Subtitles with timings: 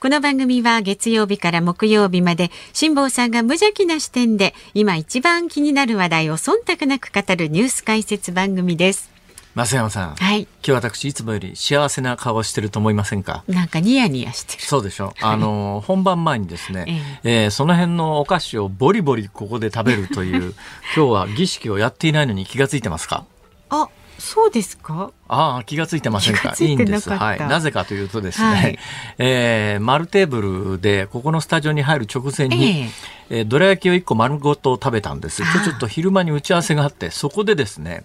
[0.00, 9.10] この番組は月曜日から木曜日まで辛坊さんが無邪気な視点で今一番気になる話題を忖度なく語るニュース解説番組です。
[9.54, 13.42] 増山さん、はい、今日私いつもより幸せな顔してると思いませんか？
[13.48, 14.62] なんかニヤニヤしてる。
[14.62, 15.14] そうでしょ？
[15.22, 16.84] あの 本番前にですね、
[17.24, 17.44] ええ。
[17.44, 20.54] えー、その辺のお菓子をボリボリここで食べるという
[20.94, 23.24] 今日は儀式をやっていないのに気がついてますか？
[23.70, 23.88] あ
[24.18, 25.12] そうですか？
[25.28, 26.54] ああ、気がついてませんか？
[26.58, 27.10] いいんです。
[27.10, 27.38] はい。
[27.38, 28.78] なぜかというとですね、はい、
[29.18, 32.90] えー、丸テーブルで、ここのスタジオに入る直前に、
[33.28, 35.42] えー、えー、どら焼きを1個丸ごと食べたんです。
[35.42, 38.04] ちょちょっと昼間に打ち合わせがあって、そこでですね、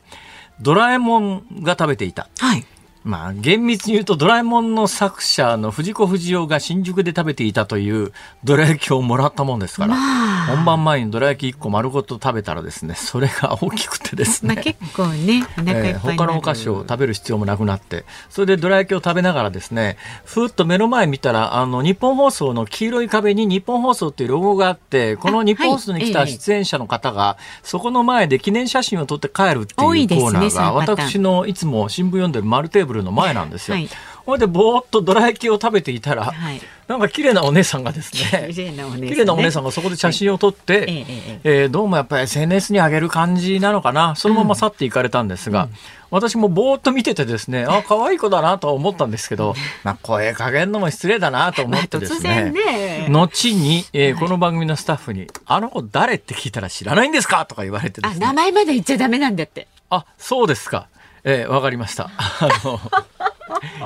[0.59, 2.29] ドラえもんが食べていた。
[2.39, 2.65] はい。
[3.03, 8.11] まあ、厳密に言うと、ドラえもんの作者の藤子不二雄が新宿で食べていたという
[8.43, 14.53] どら焼きをもらったもんですから、まあ、本番前にどら焼き1個丸ごと食べたらですね、それが大きくてですね。
[14.53, 33.75] まあ、結構ね、お腹いっぱい、他のお菓子を食べる必要もなくなって、それでどら焼きを食べながらですね、ふっと目の前見たら、あの、日本放送の黄色い壁に日本放送っていうロゴがあって、この日本放送に来た出演者の方が、そこの前で記念写真を撮って帰るっていうコーナーが、私のいつも新聞読んでる丸テーブルの前なんですよ。
[33.75, 33.89] はい、
[34.25, 45.69] ほいでぼーっとどら焼きを食べていたら、はい、なんか綺麗なお姉さんがですね 綺麗なお姉さん、ね、綺麗なお姉さんがそこで写真を撮って、はい、えええー、どうもやっぱり SNS に上げる感じなのかなそのまま去っていかれたんですが、うん、
[46.11, 58.25] 私もぼーっと見ててですねあ可愛い子だなと思ったんですけど、 まあ、声かけんのも失礼だなと思ってですねね、後に、えー、この番組のスタッフに「あの子誰?」って聞いたら「知らないんですか?」とか言われてですね。
[58.25, 59.67] 名前まで言っちゃダメなんだって。
[59.89, 60.87] あそうですか
[61.23, 62.09] えー、わかりました。
[62.17, 62.79] あの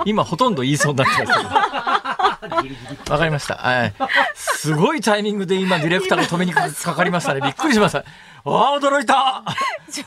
[0.06, 1.40] 今ほとんど言いそうになってます
[3.12, 3.92] わかりました。
[4.36, 7.42] すごいタイミングで今ディレクターが止めにかかりましたね。
[7.42, 8.04] びっくりしました。
[8.46, 9.44] ああ、驚いた。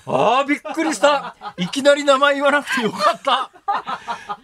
[0.07, 1.35] ああ、びっくりした。
[1.57, 3.51] いきなり名前言わなくてよかった。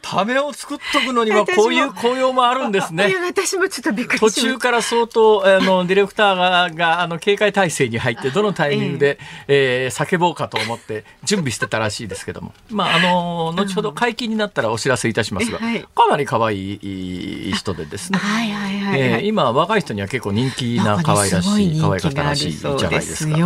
[0.03, 3.15] ためを作っとくのにはこういう効用もあるんですね。
[3.25, 12.53] 私もちょっとびっくり途中から相当、あの、ディレクターが、があの、警戒態勢に入って、どのタイミングで、えー、叫ぼうかと思って準備してたらしいですけども。
[12.71, 18.19] まあ、あの、後ほど解禁になったらお知らせいたしますが、かなり可愛い人でですね。
[18.19, 23.37] はいはいはい、えー、今、若い人には結構人気な可愛らしい、可愛かったらしいじゃないですか。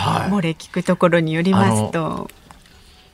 [0.00, 2.30] はい、漏れ聞くところによりますと。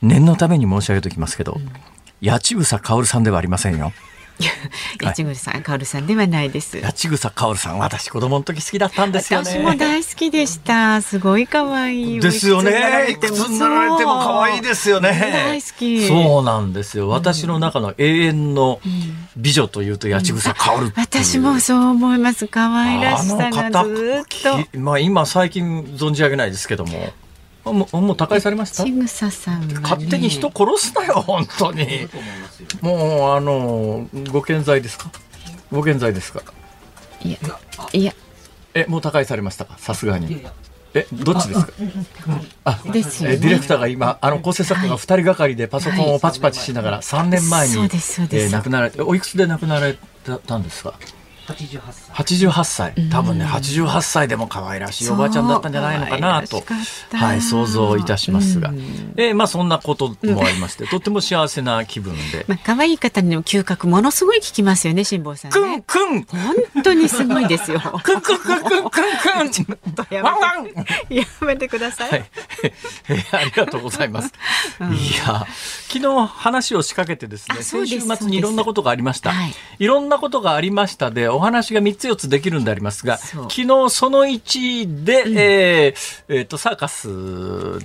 [0.02, 3.92] 念のために申し上げておきますけど、うん、八千草薫さんではありませんよ。
[5.02, 6.80] 八千草薫さんではないです。
[6.82, 9.50] 八千草薫さん、私子供の時好きだったんですよね。
[9.50, 11.00] 私も大好きでした。
[11.02, 12.20] すごい可愛い。
[12.20, 13.08] ですよね。
[13.10, 15.32] いくつになられても可愛いですよね。
[15.32, 16.06] 大好き。
[16.06, 17.08] そうなんですよ。
[17.08, 18.80] 私の中の永遠の
[19.36, 22.46] 美女というと八千草薫、私もそう思います。
[22.48, 24.78] 可愛らしさがずっと。
[24.78, 27.12] まあ今最近存じ上げないですけども。
[27.72, 28.84] もうもう他界されました？
[28.84, 32.08] ちぐささん、ね、勝手に人殺すなよ本当に。
[32.80, 35.10] もうあのご健在ですか？
[35.72, 36.42] ご健在ですか？
[37.22, 37.38] いや
[37.92, 38.12] いや
[38.74, 39.76] えもう他界されましたか？
[39.78, 40.44] さすがに。
[40.94, 41.72] えどっちですか？
[42.64, 49.98] あですよ、ね、ディレクターが今あの構成作家が二人がかりでパソコンをパチパチしながら三年前に、はい、えー、亡くなられておいくつで亡くなられ
[50.46, 50.94] たんですか？
[51.46, 52.94] 88歳 ,88 歳。
[53.10, 56.62] 多分ね、うん、88歳でも可愛らしいおばあちゃんだったんじゃないのかなと。
[57.12, 66.36] はい、想像いたしますが、うん、えー、まあ、そんなこともありまして、とても幸せな気分で、まあ可愛い方にも嗅覚ものすごい聞きますよね辛坊さん、ね、くんくん
[66.74, 67.80] 本当にすごいですよ。
[67.80, 72.30] くんくんくんくんくんくんちょっとやめやめてください、はい、
[73.08, 74.32] えー、ありがとうございます、
[74.80, 75.46] うん、いや
[75.88, 87.08] 昨日話を仕掛けてですね先週末にいろんなことがありました、はい、いろんなことがありましたでお話が3つ4つできるんでありますが、昨日その1で、うん、えー、えー、と、サーカス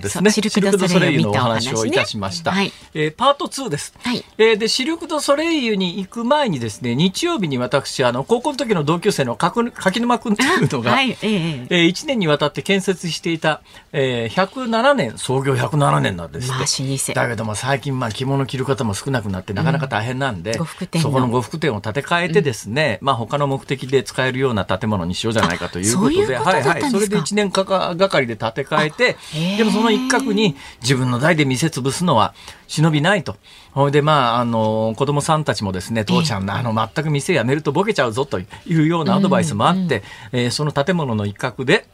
[0.00, 0.30] ですね。
[0.30, 2.52] シルク・ド・ソレイユのお話をいたしました。
[2.52, 3.94] ねはい、えー、パート2です。
[4.02, 13.60] はい、えー、で、シルク・ド・ソレイユに行く前にですね、日曜日に私、あの、高校の時の同級生の柿沼君というのが、はい、えー、えー、1年にわたって建設していた、
[13.92, 16.58] えー、107年、創業107年なんですっ
[17.06, 17.14] て。
[17.14, 29.16] だけども最近、まあ、着物着る方も少なくなって、なかなか大変なんで、うん、そこの呉服店を建て替えてですね、うん、まあ、他のの目的で使えるような建物にしようじゃないかということで、はいはい、それで1年かかがかりで建て替えて、
[29.56, 32.34] でもその一角に自分の代で店潰すのは
[32.68, 33.36] 忍びないと。
[33.72, 40.02] ほいで、まあ、あの、子供さんたちもですね、父ちゃん、あの、全く店辞めるとボケちゃうぞというようなアドバイスもあって、
[40.32, 41.86] えー、その建物の一角で、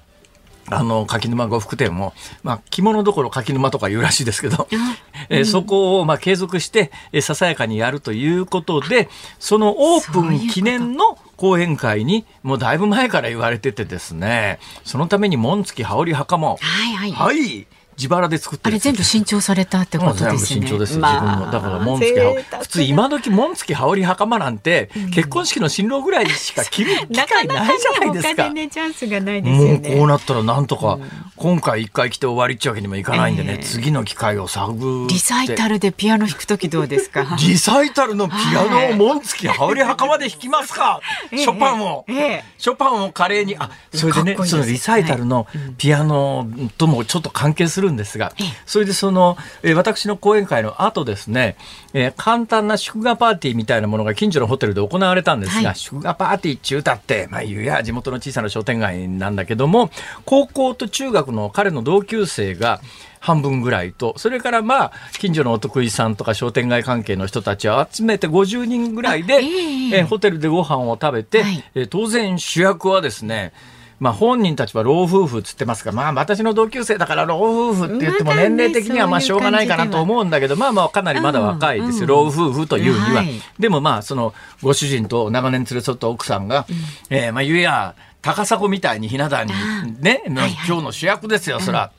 [0.71, 2.13] あの柿沼呉服店も、
[2.43, 4.69] まあ、着物どころ柿沼とか言うらしいですけど、
[5.29, 17.13] えー、そこをまあ継続して、えー、ささやかにやるということでそのオープン記念の講演会にもうだいぶ前から言われててですねそのために紋付き羽織袴を、はい、はい。
[17.13, 17.67] はい
[17.99, 20.39] 自腹で作ってあれ全部新調されたってことですね。
[20.39, 28.43] 新調です、まあ、自分のだから紋付き普通今時紋付き羽織袴なんて、うん、結婚式の新郎ぐらいしか着る 機会ないじゃないですか。
[28.45, 29.89] なかねチャンスがないですよね。
[29.91, 35.09] もうこうなったらなんとか、うん、今回一回着て終わりっちゅうわけにもいかないんでね、えー、次の機会を探る。
[35.09, 37.27] リサイタルでピアノ弾く時どうですか？
[37.41, 41.01] リサイタルのピアノを紋付き羽織袴で弾きますか？
[41.37, 45.47] ショパンを、えー、ショパンを華麗にあそれでねそのリサイタルの
[45.79, 46.47] ピアノ
[46.77, 48.33] ともちょっと関係するんですが。
[48.39, 51.57] えーそれでその、えー、私の講演会の後ですね、
[51.95, 59.91] えー、簡単な祝賀パーティーみたいなものが近所のホテルで行われたんですが、はい、祝賀パーティー中歌って、まあ言うや地元の小さな商店街なんだけども、
[60.27, 62.81] 高校と中学の彼の同級生が、
[63.21, 73.53] 半分ぐらいと、それからまあ、近所のお得意さんとか商店街関係の人たちを集めて50人ぐらいで、えー、えー、ホテルでご飯を食べて、はい、えー、当然主役はですね、
[74.01, 83.25] まあ、本人たちは老夫婦っつってますが、まあ、私の同級生だから老夫婦って言っても年齢的にはまあしょうがないかなと思うんだけど、まあまあかなりまだ若いですよ、老夫婦というには。
[83.59, 86.67] でもまあ、そのご主人と長年連れ添った奥さんが、
[87.11, 89.53] えー、まあ、ゆえや、高砂みたいにひな壇に
[90.01, 91.91] ね、今日の主役ですよ、そら。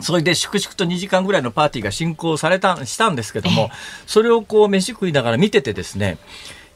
[0.00, 3.70] それで粛々と2時間ぐらいのパーティーが進行された、したんですけども、
[4.06, 6.18] それをこう飯食いながら見ててですね、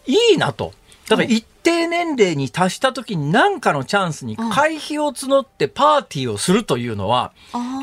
[0.07, 0.73] いいなと。
[1.11, 7.33] だから一定年齢に達した時に何かのチャンスに会費を募ってパーティーをするというのは、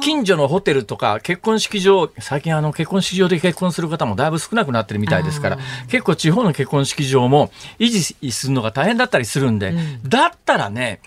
[0.02, 5.58] 近所のホテルとか結婚式場、最近あの結婚式場で結婚する方もだいぶ少なくなってるみたいですから、
[5.90, 9.74] 結構地方の結婚式場も維持するのが大変だったりするんで、
[10.06, 11.02] だったらね、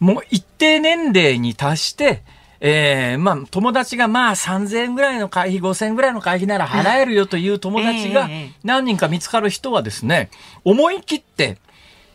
[0.00, 2.24] もう一定年齢に達して、
[2.64, 8.30] えー、まあ、友達がまあ3000円ぐらいの会費、5000円ぐらいの会費なら払えるよという友達が
[8.62, 10.30] 何人か見つかる人はですね、
[10.64, 11.58] 思い切って、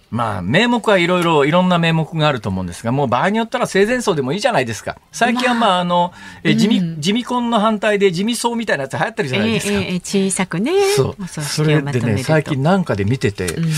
[0.10, 4.98] まあ、名目はいろいろ、いろんな名目があると思うんですが、もう場合によったら生前葬でもいいじゃないですか。
[5.12, 6.14] 最近はまあ、あの、
[6.44, 9.74] え地味、地味婚の反対で地味葬みたいなやつ流行ってるじゃないですか。
[9.74, 9.96] えー、
[10.30, 10.72] 小さくね。
[10.96, 11.28] そう。
[11.28, 13.70] それでね、最近なんかで見てて、うん、え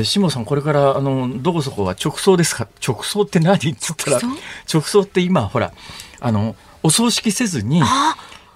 [0.00, 2.68] ー、下さん、これから、あの、どこそこは直葬ですか？
[2.86, 3.54] 直葬って何？
[3.56, 4.20] って言ったら、
[4.70, 5.72] 直葬って今、ほら、
[6.20, 7.82] あの、お葬式せずに、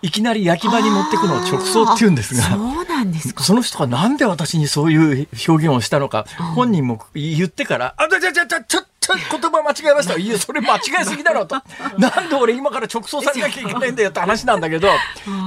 [0.02, 3.42] いきなり焼き場に持ってくのを直送って言うんですがそうなんですか。
[3.42, 8.82] その人がなんで私にそういう表現をしたのか、本人も言ってから「あちょちょちょちょちょ
[9.14, 10.16] 言葉間違えました。
[10.16, 11.56] いやそれ間違えすぎだろと。
[11.98, 14.88] なんで俺今から直送されなきゃいけないんだよって話なんだけど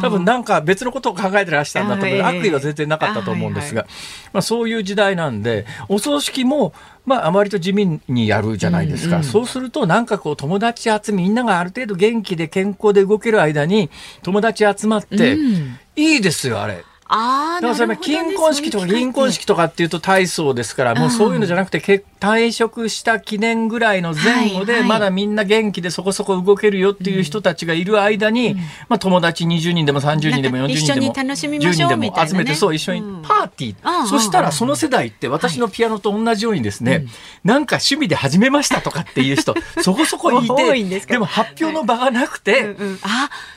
[0.01, 2.21] 多分なんか別のことを考えてらしたんだと思う。
[2.21, 3.85] 悪意は全然なかったと思うんですが、
[4.33, 6.73] まあ、そういう時代なんでお葬式も
[7.03, 13.89] まあ、あまりと地味にやるじゃないですか、うんうん、そうするとなんかこう友達集めみんながある程度元気で健康で動ける間に
[14.21, 16.83] 友達集まって、うん、いいですよあれ。
[17.13, 28.55] あだからそれ金婚式とか銀婚式とかっていうと体操ですから、もうそういうのじゃなくて、退職した記念ぐらいの前後で、まだみんな元気でそこそこ動けるよっていう人たちがいる間に、
[28.87, 34.05] まあ友達20人でも30人でも40人でも10人でも集めて、そう一緒にパーティー。
[34.05, 37.07] そしたらその世代って私のピアノと同じようにですね、
[37.43, 42.75] なんか趣味で始めましたとかっていう人、 そこそこいて、でも発表の場がなくて、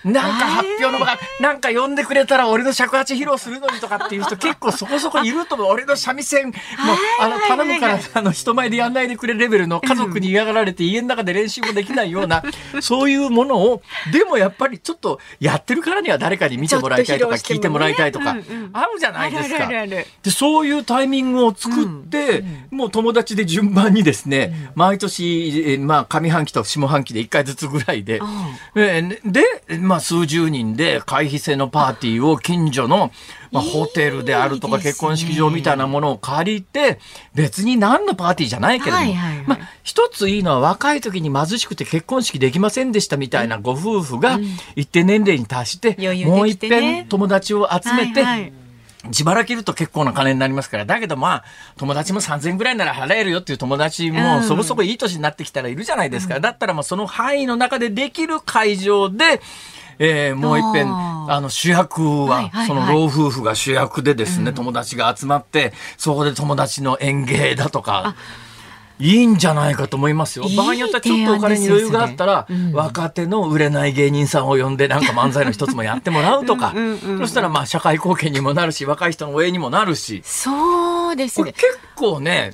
[0.04, 5.66] なんか発表の場が、なんか呼んでくれたら俺の尺八披露するのにとかっていう人結構そこそこいると思う。
[5.68, 6.54] 俺の三味線も
[7.20, 12.42] あの頼むからあの人前でやんないでくれレベルの家族に嫌がられて家の中で練習もできないような
[12.80, 13.82] そういうものを
[14.12, 18.36] でもやっぱりちょっとやってるからには誰かに見てもらいたいとか聞いてもらいたいとか
[18.72, 19.68] あるじゃないですか。
[19.68, 28.20] でそういうタイミングを作ってもう友達で順番にですね毎年まあ上半期と下半期で1回ずつぐらいで
[28.74, 29.44] で
[29.80, 33.10] まあ数十人で会費制のパーティーを近所の
[33.54, 36.98] まあ、ホテルであるとか結婚式場みたいなものを借りて、
[37.34, 39.14] 別に何のパーティーじゃないけれども、
[39.46, 44.40] まあ、一ついいのは若い時に貧しくて結婚式できませんでしたみたいなご夫婦が
[44.74, 45.96] 一定年齢に達して、
[46.26, 48.52] もう一遍友達を集めて、
[49.04, 50.84] 自腹切ると結構な金になりますから。
[50.84, 51.44] だけどまあ、
[51.76, 56.40] 友達も3000円ぐらいなら払えるよっていう友達もそこそこいい年になってきたらいるじゃないですか。
[56.40, 59.40] だったらまあその範囲の中でできる会場で、
[59.98, 68.14] えー、もう一遍あの主役は、その老夫婦が主役でですね、友達が集まってそこで友達の演芸だとか。
[69.00, 70.46] いいんじゃないかと思いますよ。
[70.56, 76.72] 場合によってはちょっとお金に余裕があったら、若手の売れない芸人さんを呼んでなんか漫才の一つもやってもらうとか、
[77.18, 80.22] そしたらまあ社会貢献にもなるし、若い人の応援にもなるし。
[80.24, 81.44] そうですね。
[81.44, 82.52] これ結構ね、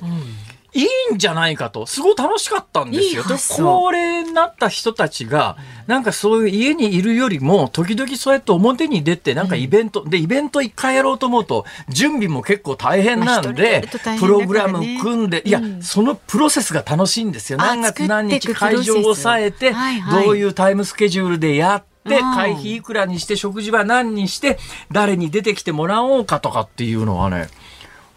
[0.73, 3.23] いいんじゃないかと、すごい楽しかったんですよ。
[3.23, 17.57] で高齢になった人たちが、なんかそういう家にいるよりも、時々そうやって表に出て、なんかイベント、うん、で、イベント一回やろうと思うと、準備も結構大変なんで、まあね、プログラム組んで、いや、うん、そのプロセスが楽しいんですよ。
[17.57, 24.57] 何月何日会場を抑えて、はいはい、どういうタイムスケジュールでやって、会費いくらにして食事は何にして
[24.91, 27.47] 誰に出てきてもらおうかとかっていうのはね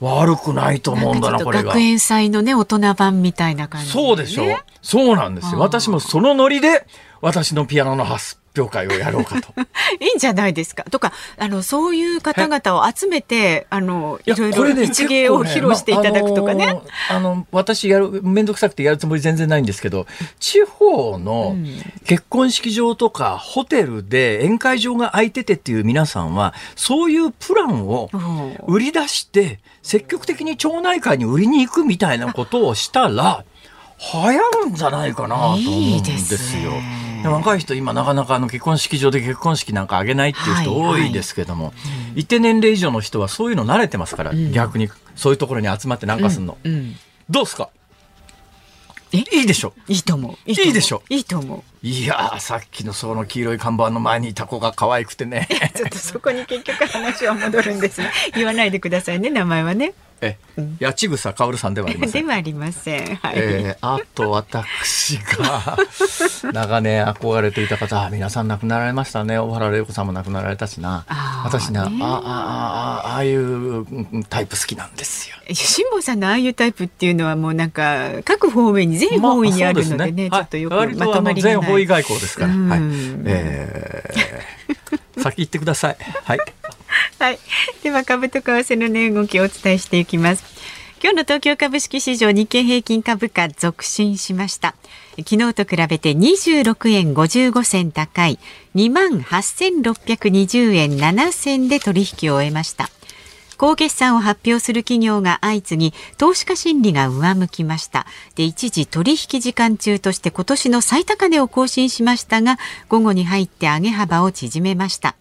[0.05, 1.71] 悪くないと思うんだな、これが。
[1.71, 4.45] 学園祭のね、大人版みたいな感じ、ね、そうでしょ
[4.83, 5.61] そうなんですよ。
[5.61, 6.87] 私もそのノリで、
[7.21, 9.53] 私のピアノの発表会をやろうかと。
[10.01, 10.85] いいんじゃないですか。
[10.85, 16.67] とか、あの、そういう方々を集めて、あの、いろいろ一芸を披露していただくとかね。
[16.67, 16.81] ね
[17.11, 20.07] あの、あの私やる、面倒くさくてやるつもり全然ないんですけど、
[20.39, 21.57] 地方の
[22.05, 28.11] 結婚式場とかホテルで宴会場が空いててっていう皆さんは、そういうプランを
[28.67, 33.45] 売り出して、積極的に町内会に売りに行くみたいなことをしたら、
[34.13, 36.73] 流行るんじゃないかなと思うんですよ。
[36.73, 41.73] いいす若い人今なかなかあの結婚式場で結婚式なんかあげないっていう人多いですけども、
[42.15, 46.59] 一定年齢以上の人はそういうの慣れてますから、うん、逆にそういうところに集まってなんかすんの、
[47.31, 47.71] どうですか？
[49.13, 49.73] いいでしょ？
[49.87, 50.51] いいと思う。
[50.51, 51.03] いいでしょ？
[51.09, 51.87] いいと思う。
[51.87, 55.47] いやさっきのその黄色い看板の前にいた子が可愛くてね。
[55.77, 60.37] ちょっとそこに結局話は戻るんですね言わないでくださいね名前はねえ、
[60.81, 62.23] 八千草薫さんではありません。
[62.27, 63.17] ではありません。
[63.17, 65.79] はい、えー、あと私が
[66.53, 69.39] 長年憧れていた方、皆さん亡くなられましたね。
[69.39, 71.05] 小原玲子さんも亡くなられたしな。
[71.45, 71.89] 私ね、ああ
[73.05, 73.85] あああいう
[74.29, 75.37] タイプ好きなんですよ。
[75.53, 82.53] 辛坊さんのああいうタイプっていうのはもうなんか各方面に全方位にあるのでね、まあ、ちょっとよくまとまりが全方位外交ですから。
[82.53, 82.81] はい。
[83.27, 85.97] えー、先行ってください。
[86.25, 86.39] はい。
[87.19, 87.39] はい。
[87.83, 90.45] では株と為替の値動きをお伝えしていきます。
[91.03, 94.75] 今日の東京株式市場日経平均株価続伸しました。
[95.19, 98.39] 昨日と比べて26円55銭高い
[98.75, 102.89] 28,620円7銭で取引を終えました。
[103.57, 112.59] 高決算を発表する企業が相次ぎ投資家心理が上向きましたで一時取引時間中として今年の最高値を更新しましたが
[112.89, 115.15] 午後に入って上げ幅を縮めました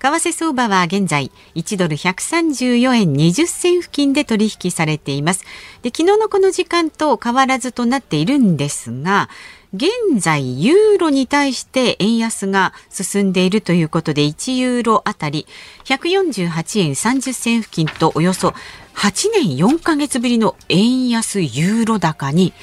[0.00, 5.44] 為替相場は現在1ドル134円20銭付近で取引されています。
[5.82, 9.28] で昨日のこの時間と変わらずとなっているんですが
[9.74, 15.46] 現在ユーロに対して円安が進んでいるということで1ユーロあたり
[15.84, 18.54] 148円30銭付近とおよそ
[18.94, 22.54] 8年4か月ぶりの円安ユーロ高に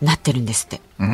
[0.00, 0.80] なってるんですって。
[0.98, 1.06] うん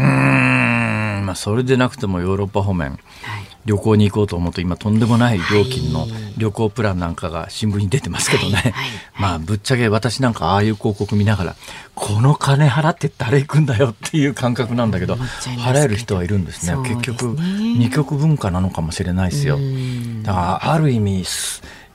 [1.25, 2.97] まあそれでなくてもヨーロッパ方面、は
[3.39, 8.91] い旅行に行こうと思うと今とんでもない料金の旅行プランなんかが新聞に出てますけどね、はいはいはい、
[9.21, 11.57] まあぶっちゃけ私なんかああいう広告見ながら
[11.95, 19.59] この金払って誰行くんだよっていう感覚なんだけど払える人はいるんですね、ね、結局二極文化なのかもしれないですよ。
[20.23, 21.25] だからある意味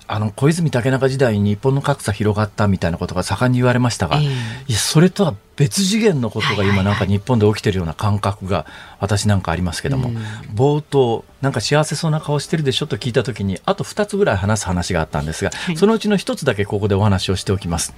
[0.08, 4.30] あの小泉竹中時代に日本の格差広がったみたいなことが盛んに言われましたが、えー、い
[4.74, 8.66] やそれとは別次元のことが今なんか日本で起きてるような感覚が
[9.00, 10.12] 私なんかありますけども、
[10.54, 17.96] 冒頭なんか幸せそうな顔してるでしょと聞いた時にあと2つぐらい話す話があったんですが、そのうちの1つだけここでお話をしておきます、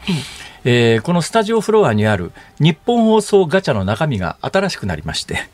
[0.63, 5.49] えー、このスタジオフロアにある日本放送ガチャの中身が新しくなりまして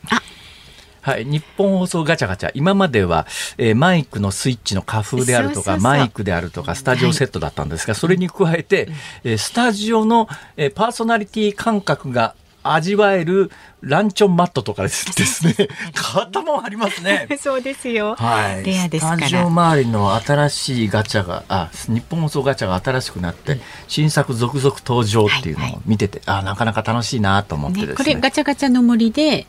[1.06, 2.52] はい、日本放送ガチャガチャ。
[2.56, 3.28] 今までは、
[3.60, 8.90] えー、マイクのスイッチの花風であるとかマイクであるとかスタジオセットだったんですが、はい、それに加えて、
[9.24, 12.34] えー、スタジオの、えー、パーソナリティ感覚が
[12.64, 15.54] 味わえるランチョンマットとかですね。
[16.16, 17.28] 型もありますね。
[17.40, 18.16] そうですよ。
[18.16, 18.64] はい。
[18.64, 26.36] レアですスタジオ周りの新しいガチャが、あ、日本放送ガチャが新しくなって、うん、新作続々登場っていうのを見てて、はい。
[26.38, 29.46] はい、あ、なかなか楽しいなと思ってですね、ね、これガチャガチャの森で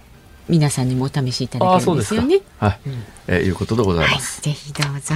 [0.49, 2.41] 皆さんにもお試しいただけるんですよね。
[2.59, 4.43] はい、うん、えー、いうことでございます。
[4.43, 5.15] はい、ぜひどうぞ。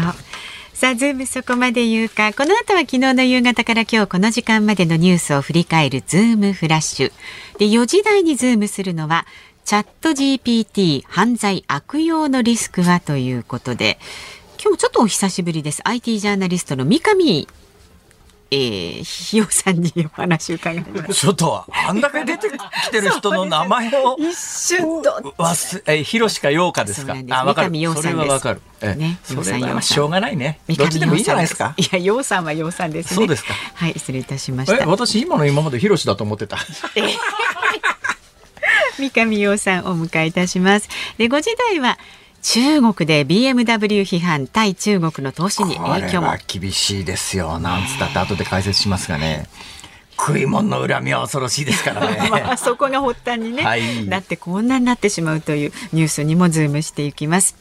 [0.81, 2.33] さあ、ズームそこまで言うか。
[2.33, 7.13] この後は昨日の夕方から今日この時間までのニュースを振り返るズームフラッシュ。
[7.59, 9.27] で、4時台にズームするのは、
[9.67, 13.99] チャット GPT 犯罪悪用のリスクはということで、
[14.63, 15.83] 今日ちょっとお久しぶりです。
[15.85, 17.47] IT ジャーナリストの三上
[18.53, 21.15] えー、ひよさんにお話伺います。
[21.15, 24.17] ちょっと、あんだけ出てきてる人の名前を。
[24.19, 25.35] 一瞬と。
[25.39, 27.15] 忘え、ひろしかようかですか。
[27.31, 27.71] あ、わかる。
[27.95, 28.61] それはわかる。
[28.81, 30.59] え、ね、それはしょうがないね。
[30.77, 31.75] どっちでもいいじゃないですか。
[31.77, 33.55] いや、ようさんはようさんです、そうですか。
[33.75, 34.85] はい、失礼いたしました。
[34.89, 36.59] 私今の今までひろしだと思ってた。
[38.99, 40.89] 三上洋さんお迎えいたします。
[41.19, 41.99] で、5時台は
[42.43, 49.47] 中国で BMW 批判対中国の投資に影響も厳しいですよなんつったって後で解説しますがね
[50.21, 52.29] 食い物の恨みは恐ろしいですからね。
[52.31, 57.57] まあ、そこが発端にね、はい、なってこんなになってしまうというニュースにもズームしていきます。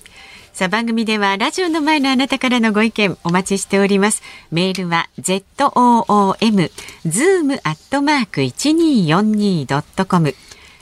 [0.51, 4.21] さあ番組ではラジオの前のあなたからのご意見お待ちしております。
[4.51, 6.69] メールは z o o m
[7.05, 10.35] zoom アットマーク一二四二ドットコム。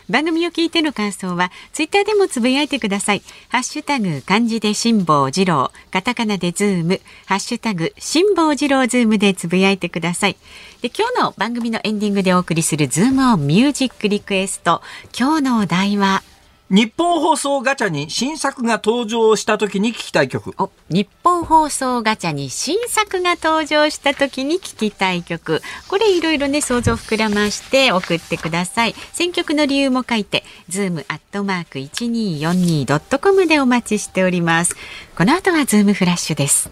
[0.09, 3.21] 番組を聞いての感想はツイッターでもつぶやいてください。
[3.49, 10.37] ハッシュタグ漢字で辛坊治郎、カタカナでズーム、ハッシュタグ辛坊治郎ズームでつぶやいてください。
[10.81, 14.81] で今日の番組のエンディングでお送りするズームオンミュージックリクエスト。
[15.17, 16.23] 今日のお題は
[16.69, 20.53] ニッポン放送ガチャに新作が登場した時に聞きたい曲。
[20.89, 25.61] ニッポン放送ガチャに新作が登場した時に聞きたい曲。
[25.87, 28.95] これいろいろね、想像膨らまして送ってください。
[29.13, 34.75] 選曲の理由も書いて、ズームアットマーク 1242.com でお待ちしております。
[35.15, 36.69] この後はズームフラッシュです。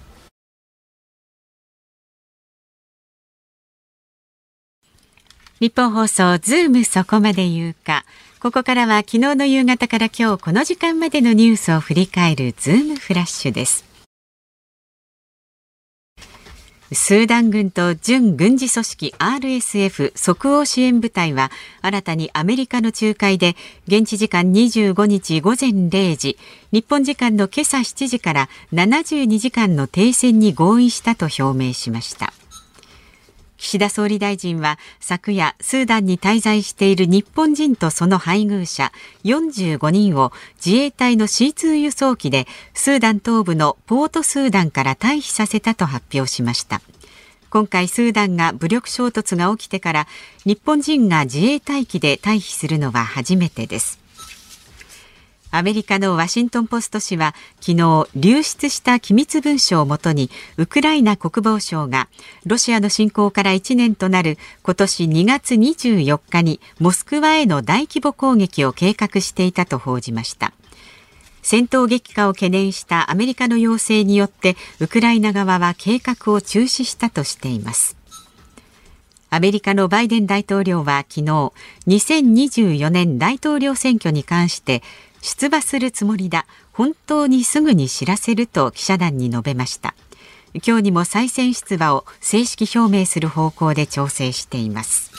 [5.62, 8.04] ニッポン放送ズームそこまで言うか。
[8.39, 13.86] ここからは昨日の夕方から今日この時間までのニュースを振り返るズームフラッシュです。
[16.92, 21.50] スーダン軍と準軍事組織 RSF 即応支援部隊は
[21.82, 23.56] 新たにアメリカの仲介で
[23.88, 26.38] 現地時間25日午前0時
[26.72, 32.34] 日本時間の今朝7時から72時間の停戦に合意したと表明しました。
[33.65, 38.91] 岸田総理大臣は昨夜スーダンに滞在している日本人とその配偶者
[39.24, 40.31] 45人を
[40.63, 42.45] 自衛隊の C2 輸送機で
[42.75, 46.79] スーダン東部のポートスーダンから退避させたと発表しました。
[47.50, 50.07] 今回スーダンが武力衝突が起きてから
[50.45, 54.05] 日本人が自衛隊機で退避するのは初めてです。
[55.56, 62.10] アメリカのワシントン・ポスト紙は昨日流出した機密文書をもとにウクライナ国防省が
[62.46, 70.52] ロシアの侵攻から1年となる今年2月24日にモスクワへの大規模攻撃を計画していたと報じました。
[71.42, 77.96] 戦闘激化を懸念したアメリカの要請によってウクライナ側は計画を中止したとしています。
[79.30, 81.52] アメリカのバイデン大統領は昨日
[81.88, 84.82] 2024年大統領選挙に関して
[85.26, 86.46] 出馬するつもりだ。
[86.72, 89.96] 本当にすぐに知らせると記者団に述べました。
[90.54, 95.12] 今日にも再選出馬を正式表明する方向で調整しています。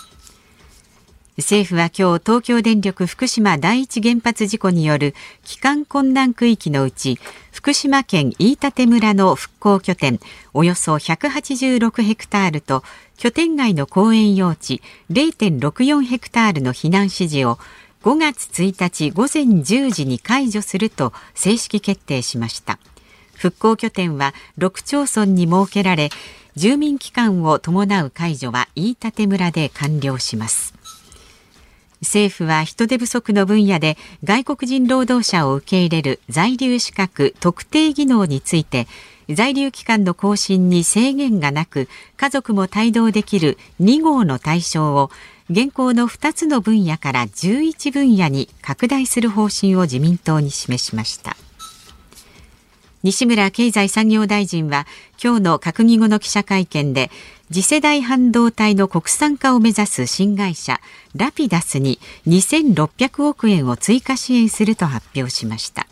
[1.38, 5.12] 政府は今日東京電力福島第一原発事故による
[5.44, 7.18] 帰還困難区域のうち
[7.52, 10.18] 福島県飯舘村の復興拠点
[10.54, 12.82] およそ186ヘクタールと
[13.18, 17.58] 拠点外の公園用地0.64ヘクタールの避難指示を
[18.02, 22.78] 5月1日午前10時に解除すると正式決定しました。
[23.34, 26.10] 復興拠点は6町村に設けられ
[26.54, 30.74] 住民機関を伴う解除は飯舘村で完了します。
[32.02, 38.86] 政府は人手不足の分野で外国人労働者を受け入れる在留資格特定技能について
[39.34, 45.10] 在留期間の更新に制限がなく家族も帯同できる2号の対象を
[45.48, 51.36] 現行の2つの分野から11分野に拡大する方針を自民党に示しました。
[53.04, 54.88] 西村経済産業大臣は
[55.22, 57.12] 今日の閣議後の記者会見で
[57.52, 60.80] 次世代半導体の国産化を目指す新会社
[61.14, 65.86] ラピダスに2600億円を追加支援すると発表しました。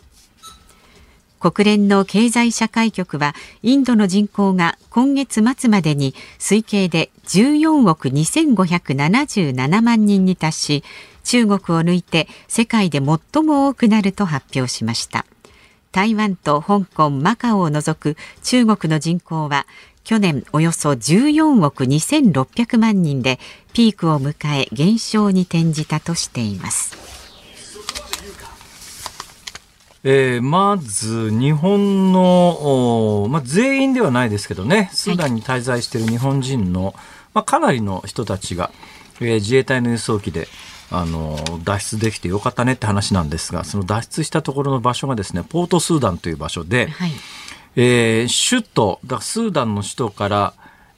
[1.51, 10.83] 国連の経済社会局はインドの人口が今月末までに推計で14億2577万人に達し
[11.23, 15.27] 中国を抜いて世界で最も多くなると発表しました。
[15.91, 19.67] 台湾と香港マカオを除く中国の人口は
[20.03, 23.39] 去年およそ14億2600万人で
[23.73, 27.24] ピークを迎え減少に転じたとしています。
[30.07, 36.93] えー、まず日本の、まあ、全員ではないですけどねスーダンに滞在している日本人の、
[37.33, 38.69] まあ、かなりの人たちが、
[39.19, 40.47] えー、自衛隊の輸送機で
[40.91, 47.11] あの脱出できてよかったねって話なんですがその脱出したところの場所がですねポートスーダンという場所で、はい、
[47.75, 50.53] えー、首都だスーダンの首都から、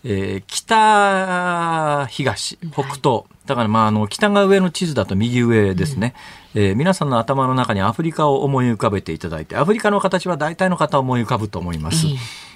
[0.09, 6.13] えー、北東北東、はいだからまああの北が上の地図だと右上ですね、
[6.53, 12.07] うん、えー、皆さんの頭の中にアフリカを思い浮かべていただいてアフリカの形は大体の方思い浮かぶと思います。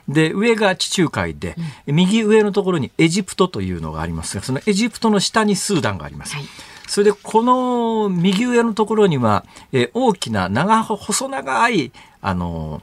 [0.09, 1.55] で上が地中海で、
[1.87, 6.35] うん、右上のところにエジプトというのがありますがそのエジプトの下にスーダンがあります。
[6.35, 6.45] はい。
[6.87, 12.81] それでこの右上のところには、えー、大きな長細長いあの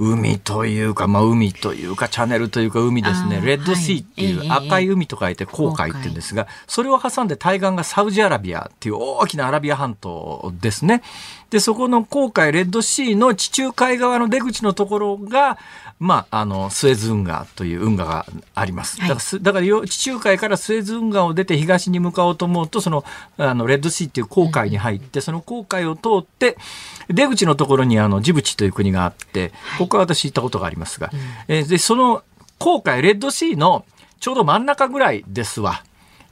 [0.00, 3.40] 海というか、まあ、海というか、チャンネルというか、海ですね。
[3.42, 11.02] レッドシーっていう赤い海と書いて航海って言うんですが、それを挟んで対岸がサウジアラビアっていう大きなアラビア半島ですね。
[11.50, 15.58] で、そこの航海レッドシーの地中海側の出口のところが、
[16.00, 18.98] まあ、あの、スエズ運河という運河があります。
[18.98, 23.04] だから、だから地中海からスエズ運河を出て東に向かおうと思うと、その、
[23.36, 26.56] あの、レッドシーっていう航海に入って、その航海を通って、
[27.08, 31.10] 出口のところにあの、ジブチという国があって、ここは私行ったことがありますが、
[31.48, 32.22] えで、その
[32.58, 33.84] 航海レッドシーの
[34.20, 35.82] ちょうど真ん中ぐらいですわ。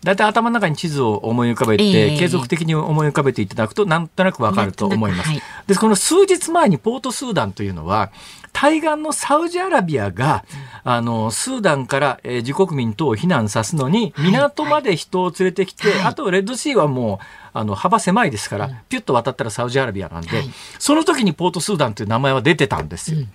[0.06, 5.30] 大体頭の中に地図を思い浮かべて、えー、継続的に思い浮かべていただくとなんとなくわかると思います。
[5.30, 8.12] はい、でこの数日前にポートスーダンというのは
[8.58, 10.46] 対岸のサウジアラビアが、
[10.82, 15.98] あの、スーダンから、えー、自国民等を避難さすのに、港まで人を連れてきて、はい。
[15.98, 23.18] はい、あとレッドシーはもう、あの、幅狭いですから、ピュッと渡ったらサウジアラビアなんで、はい、その時にポートスーダンという名前は出てたんですよ。
[23.18, 23.28] うん、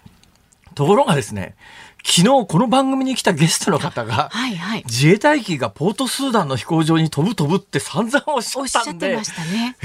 [0.73, 1.53] ところがですね、
[2.03, 9.77] 昨日この番組に来たゲストの方が、はいはい、自衛隊機がポートスーダンの飛行場に飛ぶ飛ぶって散々おっしゃったんで、ましたね、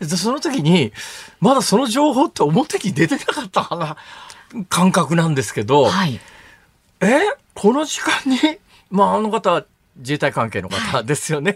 [0.00, 0.04] え？
[0.06, 0.92] その時に、
[1.40, 3.96] まだその情報って表に出てなかったかな？
[4.68, 6.20] 感覚なんですけど、はい、
[7.00, 7.20] え
[7.54, 8.38] この時間に、
[8.90, 9.64] まあ、あの方は
[9.96, 11.54] 自衛隊関係の方ですよね。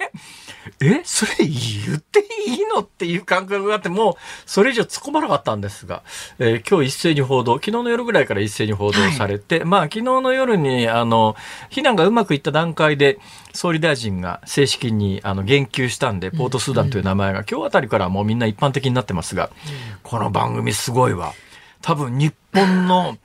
[0.80, 4.14] えそれ言っていいのっていう感覚があって、もう
[4.46, 6.02] それ以上突っ込まなかったんですが、
[6.38, 11.36] えー、今日一斉に報道、昨日の夜ぐらいから一斉に報道されて、はい、まあ昨日の夜に、あの、
[11.70, 13.18] 避難がうまくいった段階で、
[13.52, 19.50] 総理大臣が正式にあの言及したんで、ポートスーダンという名前が今日あたりからもうみんな一般的になってますが、
[20.04, 21.32] この番組すごいわ。
[21.82, 23.16] 多分日本の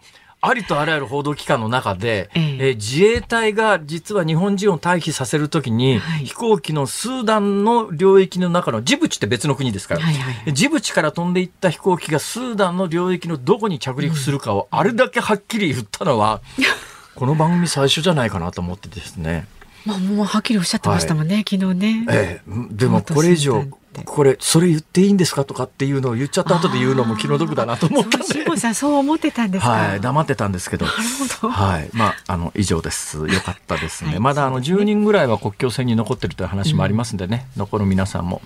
[0.46, 16.42] ありとあらゆる報道機関の中で、えー、えー、自衛隊が実は日本人を退避させるときに、はい、飛行機のスーダンの領域の中のジブチって別の国ですから、はいはい、ジブチから飛んでいった飛行機がスーダンの領域のどこに着陸するかをあれだけはっきり言ったのは、
[17.16, 19.48] この番組最初じゃないかなと思ってですね。
[19.86, 22.06] まあ、もうはっきりおっしゃってましたもんね、はい、昨日ね。
[22.10, 23.66] ええ、でもこれ以上
[24.06, 28.28] これそれ言っていいんですかとかっていうのを言っちゃった後で言うのも気の毒だなと思ったんで。
[28.28, 30.86] 辛さんそう思ってたんですはい、黙ってたんですけど。
[30.86, 30.98] なる
[31.42, 31.54] ほど。
[31.54, 33.18] はい、まああの以上です。
[33.28, 34.12] よかったですね。
[34.12, 38.42] はい、まだあの10人ぐらいは国境線に残ってるという話もありますんでね、うん、残る皆さんも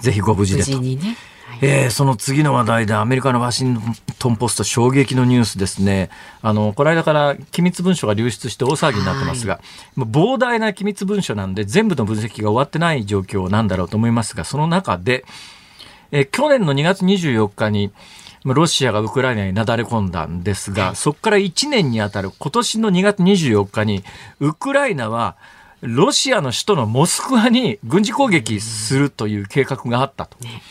[0.00, 0.70] ぜひご無事でと。
[0.70, 1.16] 無事にね。
[1.62, 3.78] えー、その次の話題でアメリカのワシン
[4.18, 6.08] トン・ポスト衝撃のニュースですね。
[6.40, 9.60] あの、この間から機密文書が流出して大騒ぎになってますが、は
[9.98, 15.26] い、膨大な機密文書なんで全部の分析が終わってない状況なんだろうと思いますが、その中で、
[16.12, 17.90] えー、去年の2月24日に、
[18.42, 24.02] ロシアがウクライナになだれ込んだんですが、そこから1年にあたる今年の2月24日に、
[24.40, 25.36] ウクライナは、
[25.82, 30.42] ロシアの首都のモスクワに軍事攻撃するという計画があったと。
[30.42, 30.62] ね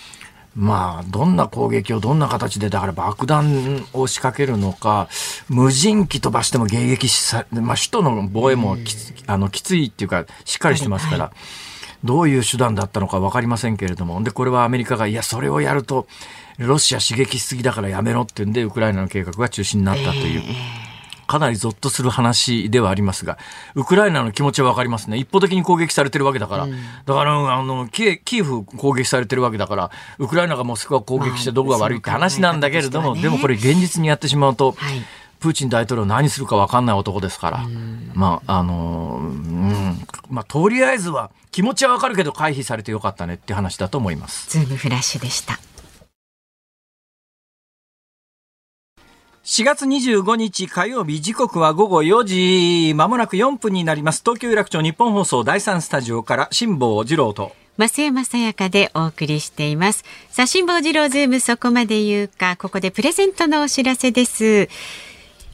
[0.60, 5.08] まあ、どんな攻撃をどんな形で、だから爆弾を仕掛けるのか、
[5.48, 8.94] 無人機飛ばしても迎撃さ、まあ、首都の防衛もき
[9.26, 11.32] あのきついっていうか、しっかりしてますから、
[12.04, 16.08] どういう手段だったのか分かりませんけれども、で、これはアメリカが、いや、それをやると、
[16.58, 20.42] ロシア刺激しすぎだからやめろっていうんで、ウクライナの計画が中止になったという。
[20.42, 20.79] えー
[21.30, 23.38] かなりゾッとする話ではありますが、
[23.76, 25.18] ウクライナの気持ちはわかりますね。
[25.18, 26.64] 一方的に攻撃されてるわけだから。
[26.64, 35.02] うん、だから、あの、キキーフ攻撃されてるわけだから、ウクライナがモスクワ攻撃してどこが悪いって話なんだけれども、でもこれ現実にやってしまうと、はい
[35.40, 37.60] プーチン大統領何するか分かんない男ですから、
[38.14, 39.98] まあ、あの、うん、
[40.30, 44.50] まあ、とりあえずは気持ちは分かるけど回避されてよかったねって話だと思います。
[44.50, 45.58] ズームフラッシュでした。
[49.50, 52.94] 4月25日火曜日時刻は午後4時。
[52.94, 54.22] まもなく4分になります。
[54.24, 57.52] 東京有楽町日本放送第3スタジオから辛坊治郎と。
[57.80, 60.06] 増山さやかでお送りしています。
[60.30, 64.70] さあ辛坊治郎ズームそこまで言うかここでプレゼントのお知らせです。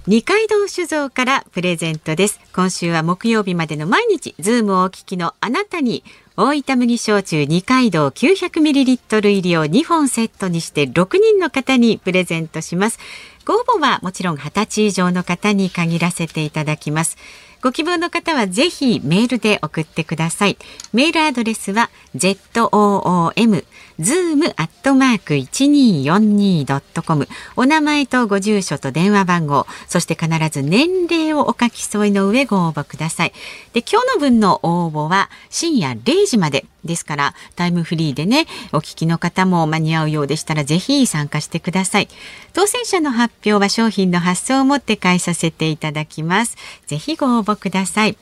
[0.07, 2.41] 二階堂酒造からプレゼントです。
[2.53, 6.03] 今週は木曜日までの毎日ズームをお聞きのあなたに
[6.35, 12.99] 大分麦焼酎二階堂 900ml 入りを2本セットにして6人の方にプレゼントします。
[13.45, 17.15] ご応募はもちろん20歳以上の方に限らせていただきます。
[17.61, 20.57] ご希望の方はぜひメールで送ってください。
[20.93, 23.65] メールアドレスは zoom
[23.99, 33.33] zoom アットマーク 1242.com お名前とご住所と電話番号、そして必ず年齢をお書き添えの上ご応募ください。
[33.73, 42.07] で、今日の分の応募は深夜0時までですからタイムフリーでねお聞きの方も間に合うようでしたらぜひ参加してください。
[42.53, 46.57] 当選者の発表は商品の発送をもって返させていただきます。
[46.87, 48.17] ぜひご応募ください。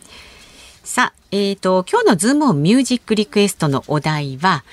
[0.83, 4.65] さあ、えーと、今日のズームオンミュージックリクエストのお題は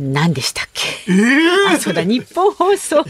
[0.00, 3.04] 何でしたっけ、えー、あそうだ日本放送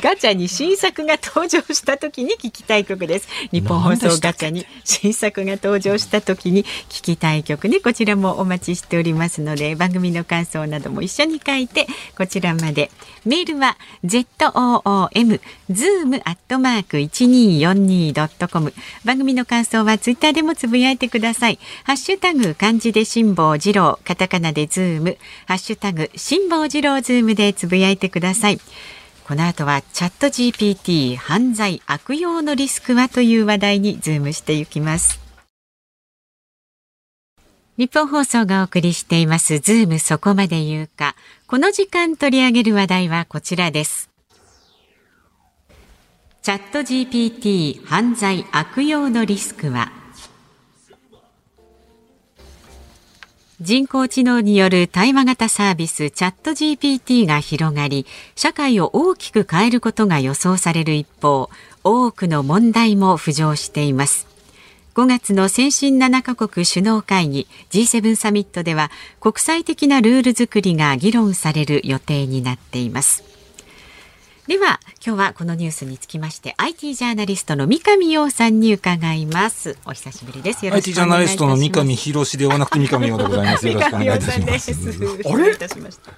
[0.00, 3.28] ガチャに新作が登場した時に聞きたい曲です。
[3.50, 7.80] 日本放送ガチャに新作が登場した時に聞きたい曲ね。
[7.80, 12.90] こちらもお待ちしておりますので番組の感想なども一緒に書いてこちらまで。
[13.24, 18.72] メールは ZOOM zoom アットマーク 1242.com
[19.04, 21.58] 番組の感想はツイッターでもつぶやいてください。
[21.84, 25.18] ハッシュタグ漢字で辛坊治郎カタカナでズーム。
[25.46, 28.60] ハッシュタグ辛坊治郎ズームでつぶやいてください。
[29.26, 35.18] この後はチャット GPT 犯罪悪用のリスクはという話題にズームしていきます。
[37.78, 41.16] ニッポン放送がお送りしていますズームそこまで言うか。
[41.46, 44.10] この時間取り上げる話題はこちらです。
[46.42, 49.92] チャット GPT 犯罪悪用のリスクは
[53.60, 61.50] 人工知能による対話型サービスチャット GPT が広がり社会を大きく変えることが予想される一方
[61.82, 64.28] 多くの問題も浮上しています。
[64.94, 73.37] 5月の先進7カ国首脳会議 G7 サミットでは国際的なルール作りが議論される予定になっています。
[74.48, 79.76] では今日はこのニュースにつきまして IT ジャーナリストの三上洋さんに伺います。
[79.84, 80.66] お久しぶりです。
[80.66, 85.54] IT ジャーナリストの三上博ではなくて三上洋でございますよろしくお願いいたしますあれ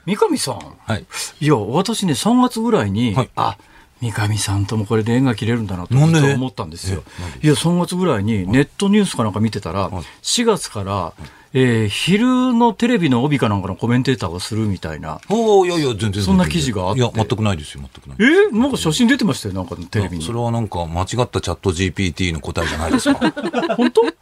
[0.07, 0.59] 三上さん。
[0.79, 1.07] はい。
[1.41, 3.59] いや私ね3月ぐらいに、はい、あ
[4.01, 7.03] 三上さんともこれで縁が切れるんだなと思ったんですよ。
[7.43, 9.91] いや、3月ぐらいにネットニュースかなんか見てたら、
[10.23, 11.15] 4月から、
[11.53, 15.21] えー、昼のテレビの帯かなんかのコメンテーターがするみたいな。
[15.29, 16.23] おいやいや、全然。
[16.23, 17.01] そんな記事があって。
[17.01, 18.29] いや、全くないですよ、全くない。
[18.29, 18.55] え？
[18.55, 20.25] ー、なんか写真出てましたよ、なんかテレビに。
[20.25, 23.19] それはなんか間違ったチャット GPT の答えじゃないですか。
[23.77, 24.13] 本当、はい、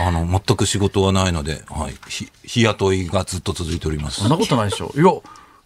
[0.00, 1.94] あの、全く仕事はないので、はい。
[2.44, 4.20] 日雇いがずっと続いております。
[4.20, 4.92] そんなことないでしょ。
[4.96, 5.04] いや、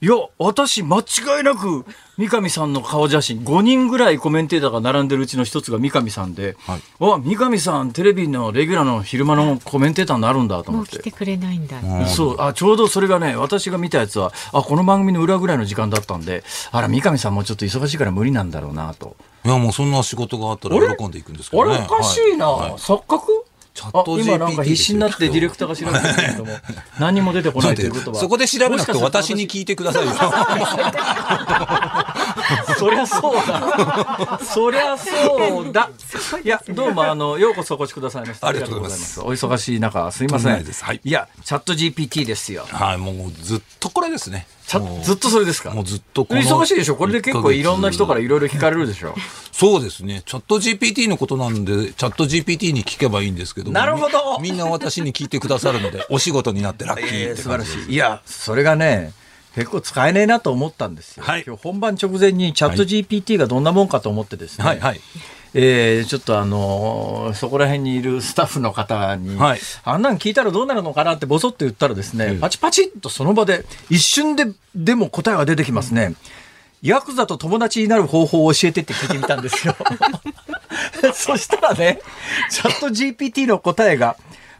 [0.02, 1.87] いや、私、間違いなく、
[2.18, 10.96] 三上さんの顔写真、5人ぐらいコメンテーターが並んでるうちの一つが三上さんで、はい、わ、三上さん、テレビのレギュラーの昼間のコメンテーターになるんだと思って。
[10.96, 11.80] もう来てくれないんだ。
[12.09, 19.16] そう、あ、ちょうどそれがね、私が見たやつは、あ、この番組の裏ぐらいの時間だったんで、あら、三上さんもちょっと忙しいから無理なんだろうなと。
[19.46, 21.74] いや、もうそんな仕事があったら喜んでいくんですけどね。
[21.74, 23.46] あれ、おかしいな、はい、錯覚？
[23.76, 26.52] チャット GPT 今なんか必死になってディレクターが調べてるけども、
[26.98, 28.18] 何も出てこないということは。
[28.18, 30.12] そこで調べなくて私に聞いてくださいよ。
[32.78, 34.40] そりゃそうだ。
[34.42, 35.90] そりゃそうだ。
[36.44, 38.48] いや、どうも、あの、ようこそお越しくださいました。
[38.48, 39.20] ありがとうございます。
[39.20, 40.52] お忙しい中、すいません。
[40.64, 42.66] はい、いや、チャット GPT ですよ。
[42.70, 44.46] はい、もうずっとこれですね。
[45.04, 45.70] ずっとそれですか？
[45.70, 46.96] もうずっと忙しいでしょ？
[46.96, 49.14] これで結構いろんな人からいろいろ聞かれるでしょ？
[49.52, 50.22] そうですね。
[50.26, 57.92] チャット GPT のことなんで、チャット GPT に聞けばいいんですけどなるほどみんな私に聞いてくださるので、お仕事になってラッキーって、 素晴らしい。
[57.92, 59.12] いや、それがね、
[59.56, 61.24] 結構使えねえなと思ったんですよ。
[61.24, 64.64] はい、今日本番直前にチャット GPT がどんなもんかと思ってですね。
[64.64, 65.00] はい、はい
[65.54, 76.14] えー、ちょっとあのー、そこら辺にいるスタッフの方に、はい、あんなん聞いたらどうなるのかなってぼそっと言ったらですね、パチパチッとその場で一瞬ででも答えが出てきますね。
[76.82, 79.74] ヤクザと友達になる方法を教えてって聞いてみたんですよ。
[81.14, 82.00] そしたらね、
[82.50, 84.16] チャット GPT の答えが、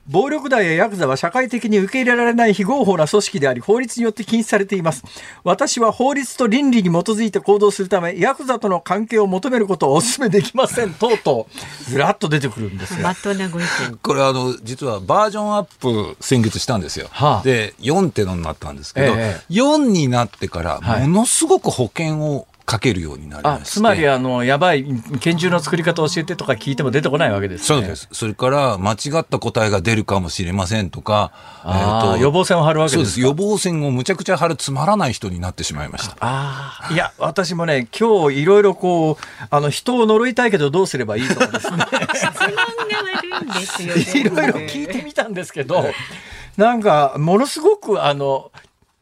[0.09, 5.03] 暴力団やヤクザは社会的に受け入れられない非合法な組織であり、法律によって禁止されています。
[5.43, 10.95] 私は法律と倫理に基づいて行動するため、ヤクザとの関係を求めることをお勧めできません。
[10.95, 13.03] とうとう、ずらっと出てくるんですよ。
[14.01, 15.65] これあの、実はバージョンアッ
[16.15, 17.09] プ先月したんですよ。
[17.11, 24.85] はあ、で、4ってのになったんですけど、ええ、4になってから、ものすごく保険をかけるようになりまつまりあのやばい
[25.21, 28.09] 拳銃の作り方を教えてとか聞いても出てこないわけです、ね、そうです。
[28.11, 31.31] それから間違った答えが出るかもしれませんとか、
[31.65, 36.17] えーと、予防線を張るわけです予防線をむちゃくちゃ張るつまらない人になってしまいました。
[36.21, 41.87] あいや私もね今日いろいろこうあの人を呪いたいけどどうすればいいとかですね。
[44.15, 45.85] いろいろ聞いてみたんですけど
[46.57, 48.51] なんかものすごくあの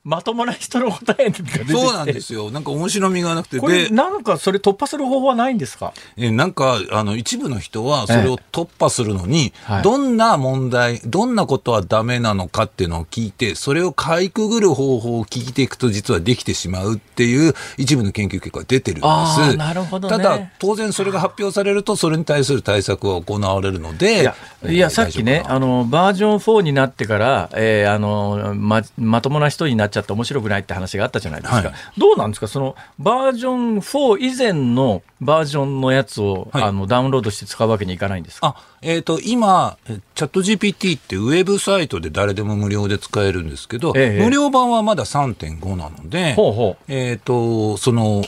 [0.04, 2.50] まともな人の答えが出てきてそうなんですよ。
[2.50, 3.58] なんか面白みがなくて。
[3.58, 5.94] これ、なんかそれ突破する方法はないんですか？
[6.18, 19.06] え、なんか、あの、一部の人はそれを突破するのに、ええどんな問題、どんなことはダメなのかっていうのを聞いて、それをかいくぐる方法を聞いていくと実はできてしまうっていう一部の研究結果が出てるんで
[19.52, 19.56] す。
[19.56, 24.20] なるほど、ね、ただ、当然それが発表されると、それに対する対策が行われるので。
[24.20, 24.36] いや、
[24.68, 31.56] いやさっきね、あの、バージョン4になってから、えー、あの、ま、まともな人になっちゃって面白くないって話があったじゃないですか。
[31.56, 32.48] はい、どうなんですか？
[32.48, 38.54] そのバージョン4以前のバージョンのやつを、はい、あのダウンロードして使うわけにいかないんですか？
[38.58, 48.24] あ、えっ、ー、と、今、チャット GPT ってウェブサイトで誰でも無料で使えるんですけど、ええ、無料版はまだ3.5なので、ほうほうえっ、ー、と、その、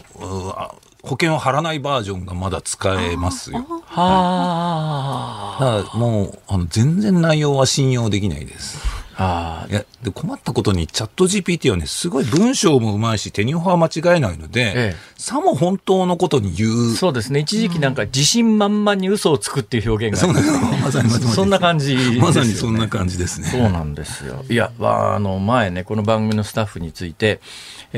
[1.02, 3.64] 保険を貼らないバージョンがまだ使えますよ。
[3.84, 5.64] はあ。
[5.78, 9.05] だからもう、あの、全然内容は信用できないです。
[9.18, 16.94] あいやで困ったことにチャット GPT はねすごい文章もうまいし手には間違えないので、ええ、さも本当のことに言う。
[16.94, 17.40] そうですね。
[17.40, 20.28] 一時期なんか自信満々に嘘をつくっていう表現が
[20.82, 23.48] まさにそんな感じ、ね、まさにそんな感じですね。
[23.48, 24.44] そうなんですよ。
[24.50, 27.40] いやあの前ねこの番組のスタッフについて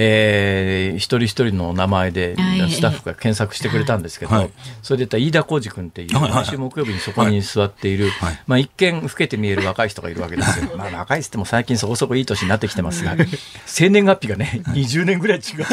[0.01, 2.37] えー、一人一人の名前で
[2.71, 10.77] スタッフが検索してくれたんですけど、はい、それで言ったら飯田浩司君っていう、毎週木曜日にそこに座っている、はい、まあ、一見老けて見える若い人がいるわけですよ。
[10.77, 13.17] まあ、若いっつっても最近そこそこいい年になってきてますが、
[13.67, 15.67] 生年月日がね、20年ぐらい違う。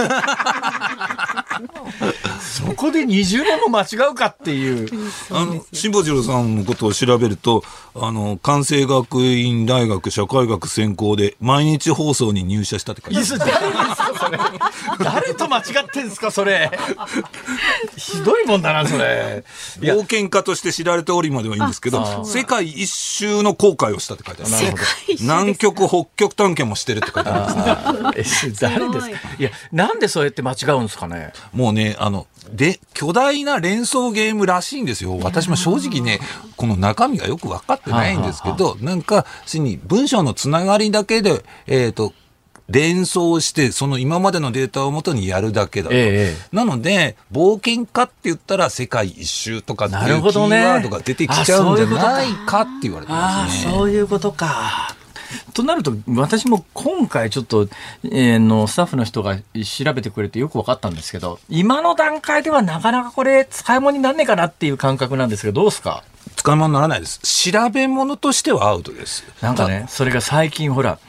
[2.39, 4.87] そこで20年も間違うかっていう。
[5.31, 7.63] あの、辛坊治郎さんのことを調べると、
[7.95, 14.39] あの、関西学院大学社会学専攻で毎日放送に入社したって書いてある。
[15.03, 16.71] 誰と間違ってんすかそれ。
[17.97, 19.43] ひどいもんだなそれ。
[19.79, 24.51] 冒険家として知られておりまではいいんですけど世界一周の航海をしたって書いてある。
[25.21, 28.53] 南極北極探検もしてるって書いてあるんですね。
[28.59, 29.15] 誰ですか。
[29.39, 36.19] いやなんでそうやって間違うんですかねもうねあので巨大な連想ゲームらしいんですよ私も正直ね
[36.57, 42.13] この中身がよく分かってないんですけどなんかしに文章のつながりだけでえっ、ー、と
[42.69, 45.95] 連想して、その今までのデータをもとにやるだけだと。
[45.95, 53.71] ええ、なので、冒険家って言ったら世界一周とかっていうキーワードが出てきちゃうんじゃないかって言われてますね。
[53.71, 54.95] そういうことか。
[55.53, 57.67] となると、私も今回ちょっと、
[58.05, 66.03] えー、のスタッフの人が調べてくれてよく分かったんですけど、今の段階ではなかなかこれ使い物になんねえかなっていう感覚なんですけど、どうですか？
[66.35, 67.19] 使い物にならないです。
[67.51, 69.23] 調べ物としてはアウトです。
[69.41, 70.99] なんかね、それが最近ほら、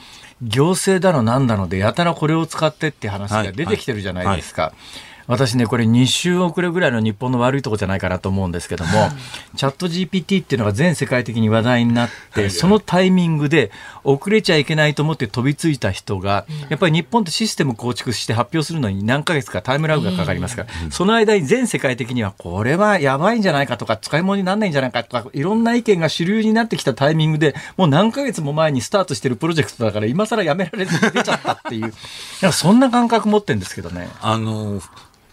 [0.41, 4.61] 行政だのなんだのでやたらこれを使ってって話が出てきてるじゃないですか。
[4.63, 9.09] はいはい私ね、これ2週遅れぐらいの日本の悪いとこじゃないかなと思うんですけども、
[9.55, 13.71] チャット GPT っていうのが全世界的に話題になって、そのタイミングで
[14.03, 31.93] 遅れちゃいけないと思って飛びついた人が、やっぱり日本ってシステム構築して発表するのに何ヶ月かタイムラグがかかりますから、その間に全世界的にはこれはやばいんじゃないかとか、使い物にならないんじゃないかとか、いろんな意見が主流になってきたタイミングで、もう何ヶ月も前にスタートしてるプロジェクトだから、今更やめられずに出ちゃったっていう、
[32.53, 34.09] そんな感覚持ってるんですけどね。
[34.21, 34.81] あの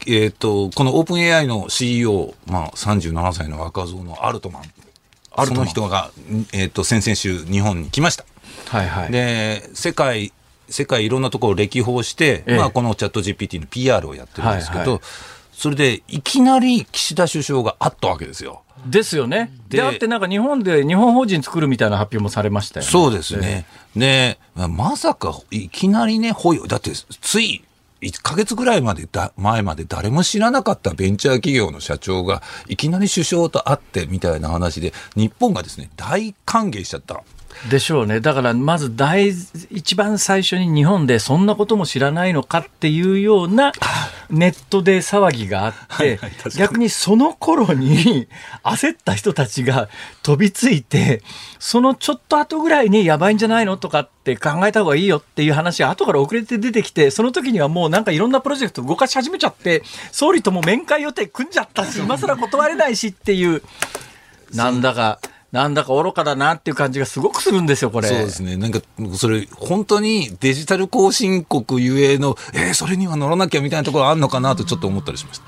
[0.06, 4.62] えっ、ー、と、このオープン AI の CEO、まあ、37歳の若造のアルトマン。
[5.32, 6.10] アルトマンその人が、
[6.52, 8.24] えっ、ー、と、先々週日本に来ました。
[8.68, 9.12] はいはい。
[9.12, 10.32] で、世界、
[10.68, 15.00] 世界いろんなところを歴訪して、ええ、まあ、このチャット GPT の PR をやってるんですけど、はいはい、
[15.52, 18.62] それで、いきなり岸田首相があったわけですよ。
[18.86, 19.52] ですよね。
[19.68, 22.92] で、あってなんか日本で日本法人作るみたいな発表もされましたよね。
[22.92, 23.66] そうですね。
[23.96, 26.90] で、まさかいきなりね、ほい、だって
[27.20, 27.64] つい
[28.04, 37.22] 1ヶ月ぐらいまでだ前まで誰も知らなかったベンチャー企業の社長がいきなり首相と会ってみたいな話で日本がですね大歓迎しちゃった。
[37.70, 38.20] でしょうね。
[38.20, 39.33] だからまず大、
[39.70, 43.72] 一番最初に日本でそんなことも知らないのかっていうような
[44.29, 46.18] ネットで騒ぎがあって、
[46.57, 48.29] 逆にその頃に
[48.62, 49.88] 焦った人たちが
[50.22, 51.22] 飛びついて、
[51.59, 63.62] そのちょっと後ぐらいにやばいんじゃないのとかって考えた方がいいよっていう話が後から遅れて出てきて、その時にはもうなんかいろんなプロジェクト動かし始めちゃって、総理とも面会予定組んじゃったし、今更断れないしっていう、
[64.53, 65.18] なんだか。
[65.54, 68.08] なんだか愚かだなっていう感じがすごくするんですよ、これ。
[68.08, 68.56] そうですね。
[68.56, 68.80] なんか、
[69.16, 75.44] それ、本当にデジタル後進国ゆえの、えー、それには乗らなきゃみたいなところあるのかなとちょっと思ったりしました。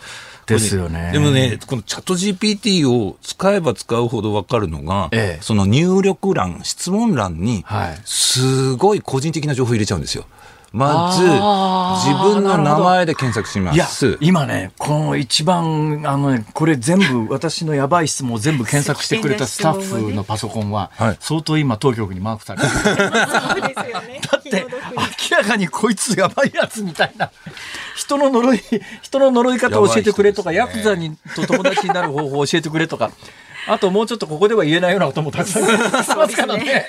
[0.47, 1.11] ですよね。
[1.13, 7.65] でもね、このチャット GPT を使えば使うほど分かるのが、ええ、その入力欄、質問欄に、
[8.05, 10.27] すごい個人的な情報入れちゃうんですよ。
[10.73, 14.19] まず、自分の名前で検索します。
[14.21, 23.11] 今ね、この一番、あのね、これ全部、私のやばい質問を全部検索してくれたスタッフのパソコンは、 相当今、当局にマークされてる。
[23.11, 24.67] だって、
[25.31, 27.31] 明らかにこいつやばいやつみたいな。
[27.95, 28.61] 人の呪い、
[29.03, 33.11] 人の呪い方を教えてくれとか、ヤクザにと友達になる方法を教えてくれとか。
[33.67, 36.87] あともうちょっとここでは言えないようなこともたくさんありますからね。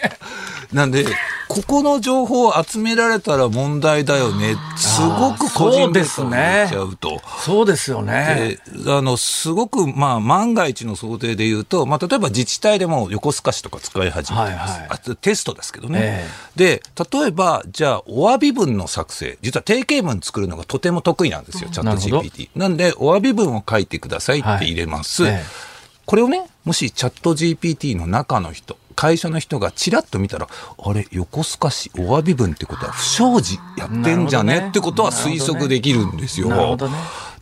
[0.74, 1.06] なんで、
[1.48, 4.56] ここの情報を集められたら問題だよね。
[4.76, 7.22] すごく個人データを言っちゃうと。
[7.39, 8.60] そうですよね。
[8.86, 14.72] あの、すごく、まあ、万が一の想定で言うと、まあ、例えば自治体でも横須賀市とか使い始めてます。
[14.74, 15.99] はいはい、あテストですけどね。
[16.01, 16.82] えー、で、
[17.20, 19.38] 例えば、じゃあ、お詫び文の作成。
[19.41, 22.49] 実は定型文作るのがとても得意なんですよ、チャット GPT。
[22.56, 25.24] なんで、お詫び文を書いてくださいって入れます。
[25.24, 25.66] はいえー、
[26.08, 36.47] これをね、もしチャット GPT の中の人、会社の人がちらっと見たら、あれ、横須賀市お詫び文ってことは不祥事やってんじゃねってことは推測できるんですよ。
[36.47, 36.95] なるほどね。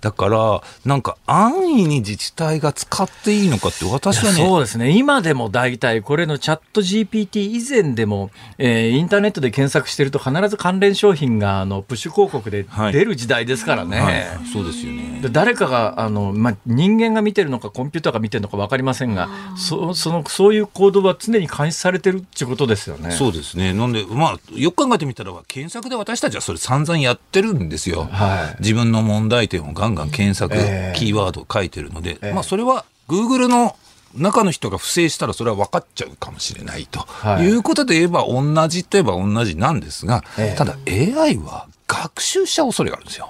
[0.06, 4.38] だから、なんか安易に自治体が使っていいのかって私はね。
[4.38, 4.96] そうですね。
[4.96, 8.30] 今でも大体これのチャット GPT 以前でも、
[8.60, 14.00] えー、インターネットで検索してると必ず関連商品があのプッシュ広告で出る時代ですからね。
[14.00, 15.28] はいはい、そうですよね。
[15.32, 19.28] 誰かが、あの、まあ、人間が見てるのかコンピューターが見てるのか分かりませんが、
[19.58, 23.10] そそのそういう行動は常に監視されてるっていうことですよね。
[23.10, 23.74] そうですね。
[23.74, 28.08] なんで、まあ、よく考えてみたら、検索で私たちはそれ散々やってるんですよ。
[28.12, 33.76] はい、自分の問題点をガンガン検索、えー、キーワード書いてるので、えー、まあそれは Google の
[34.16, 43.30] 中の人が不正したらそれは分かっちゃうかもしれないと、はい、いうことで言えば同じといえば同じなんですが、えー、ただ AI は学習しちゃう恐れがあるんですよ。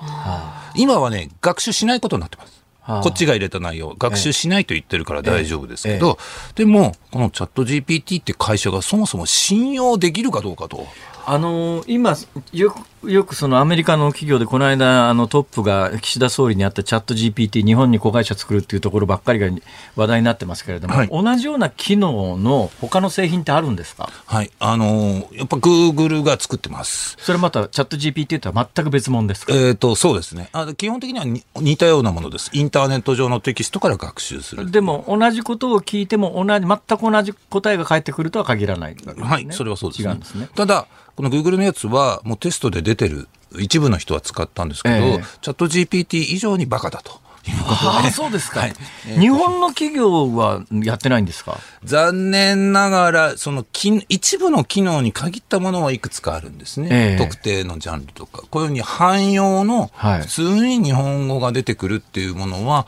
[0.75, 2.55] 今はね、学習しないことになってます。
[2.85, 6.19] こっちが入れた内容、学習しないと言ってるから大丈夫ですけど、
[6.53, 10.87] でも、このチャット GPT って会社がそもそも信用できるかどうかと。
[11.27, 12.15] あの今
[12.53, 19.47] よくよくそのアメリカの企業でこの間あのトップが岸田総理にあったチャット GPT 日本に子会社作るっていうところばっかりが
[19.95, 24.09] 話題になってますけれども、はい、同じような機能の他の製品ってあるんですか？
[24.25, 24.51] はい。
[24.59, 27.15] あのやっぱグーグルが作ってます。
[27.19, 29.53] それまたチャット GPT とは全く別物ですか？
[29.53, 30.49] えっ、とそうですね。
[30.51, 31.25] あ基本的には
[31.61, 32.49] 似たようなものです。
[32.53, 34.71] インターネット上のテキストから学習する。
[34.71, 40.49] でも同じことを聞いても同じ全く同じ答えが返ってくるとは限らない、ね、はいそれはそうです、ね、違うんですね。
[40.55, 47.24] ただこの Google のやつはもうテストで出てる一部の人は使ったんですけど、えー、チャット GPT 以上にバカだと。
[47.67, 48.73] あそうですか、はい、
[49.19, 51.57] 日本の企業はやってないんですか？
[51.83, 53.65] 残念ながら、その
[54.09, 59.91] 一部の機能に限ったものはいくつかあるんですね、えー、特定のジャンルとか、こういうふうに汎用の
[60.21, 62.87] 普通に日本語が出てくるっていうものは、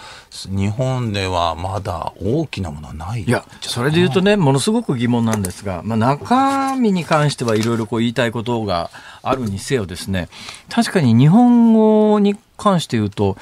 [0.49, 3.23] 日本ではまだ大きなものはない。
[3.23, 8.89] いや、それで言うとね、ものすごく疑問なんですが、まあ、中身に関してはいろいろ言いたいことが
[9.21, 10.29] あるにせよですね、
[10.69, 13.37] 確かに日本語に関して言うと、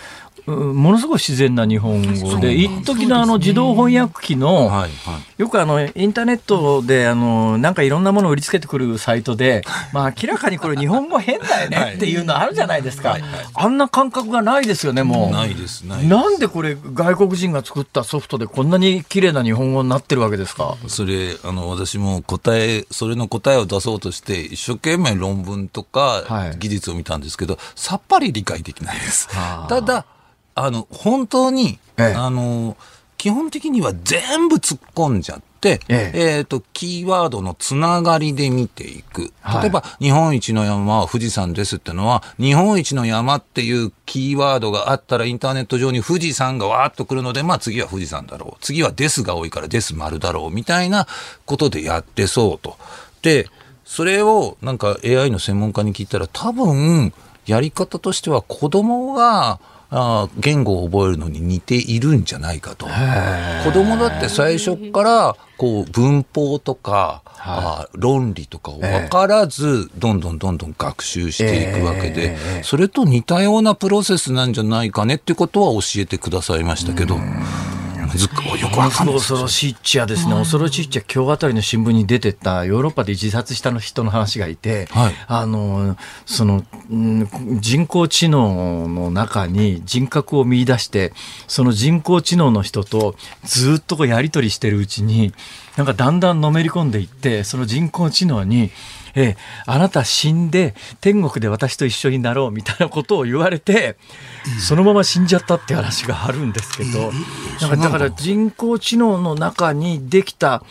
[0.46, 4.72] ものすごい自然な日本語で、一時のあの自動翻訳機の、
[5.38, 13.18] よくあのインターネットであのなんかいろんなものを売りつけてくるサイトで、まあ明らかにこれ日本語変だよね っていうのあるじゃないですか。
[13.54, 15.32] あんな感覚がないですよね、もう。
[15.32, 20.76] ないです、なんでこれ外国人が作ったソフトでこんなに綺麗な日本語になってるわけですか？
[20.88, 26.24] それ、あの、私も答え、それの答えを出そうとして、一生懸命論文とか
[26.60, 29.28] 技術を見たんですけど、さっぱり理解できないです。
[29.68, 30.06] ただ、
[30.56, 32.78] あの、本当に、ええ、あの、
[33.18, 39.34] 基本的には全部突っ込んじゃって、えええー、と、キーワードのつながりで見ていく。
[39.62, 48.64] 例えば、はい、日本一の山は富士山ですってのは、日本一の山っていうキーワードがあったらインターネット上に富士山がわーっと来るので、まあ次は富士山だろう。
[48.64, 50.51] 次はですが多いからです丸だろう。
[50.51, 51.08] みたいな
[51.45, 52.78] ことでやってそうと。
[53.24, 53.49] で、
[53.84, 57.12] それをなんか AI の専門家に聞いたら多分、
[57.47, 59.60] やり方としては子供が、
[59.90, 62.88] あ言語を覚えるのに似ているんじゃないかと。
[63.64, 77.18] 子供だって最初からこう文法とか、あ論理とかを分からず、どんどんどんどん学習していくわけで、それと似たようなプロセスなんじゃないかねってことは教えてくださいましたけど。
[78.18, 78.32] ずよ
[78.70, 79.16] くわかんない。
[79.16, 91.13] 恐ろしいっちゃですね、恐ろしいっちゃ今日あたりの新聞に出てたヨーロッパで自殺した人の話がいて、はい、あのその人工知能の中に人格を見出して
[91.47, 95.34] その人工知能の人とずっとこうやり取りしてるうちに
[95.78, 98.72] なんかだんだんのめり込んでいってその人工知能に
[99.16, 103.97] ええ、あなた死んで天国で私と一緒になろうみたいなことを言われて、
[104.59, 107.11] そのまま死んじゃったって話があるんですけど、
[107.61, 107.89] だからだ。
[107.89, 110.63] から人工知能の中にできた、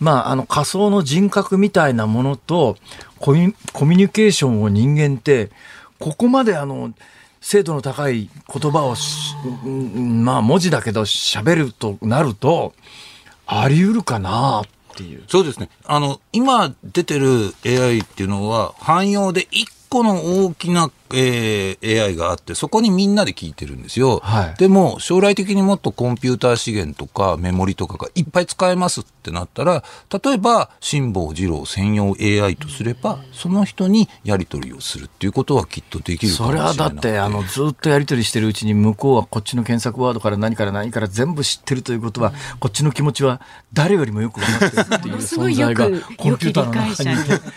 [0.00, 2.76] まあ、あの仮想の人格みたいなものと
[3.18, 5.50] コミュニケーションを人間って
[6.00, 6.92] ここまであの
[7.40, 8.96] 精度の高い言葉を
[9.68, 12.74] まあ文字だけど喋るとなると
[13.46, 14.64] あり得るかなっ
[14.94, 15.24] ていう。
[15.28, 15.68] そうですね。
[15.84, 24.20] あの、今出てる AI っていうのは、汎用で1個の大きなえー、AI があって、そこにみんなで聞いてるんですよ。
[24.22, 29.84] はい、でも、将来的にもっとコンピューター資源とかメモリとかがいっぱい使えますってなったら、
[30.24, 43.40] 例えば、辛坊治郎専用 AI とすれば、その人にやり取りをするっていうことはきっとできるそれはだって、あの、ずっとやり取りしてるうちに、向こうはこっちの検索ワードから何から何から全部知ってるということは、こっちの気持ちは
[43.72, 45.84] 誰よりもよく分かってるっていう存在が、
[46.16, 47.52] コンピューターの中にいて、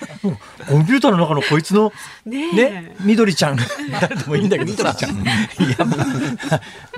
[0.70, 1.92] コンピューターの中のこいつの、
[2.26, 3.45] ね、緑ちゃん、
[4.02, 4.94] 誰でもいいんだけどさ。
[4.96, 5.12] ちゃん。
[5.22, 5.26] い
[5.78, 5.98] や、ま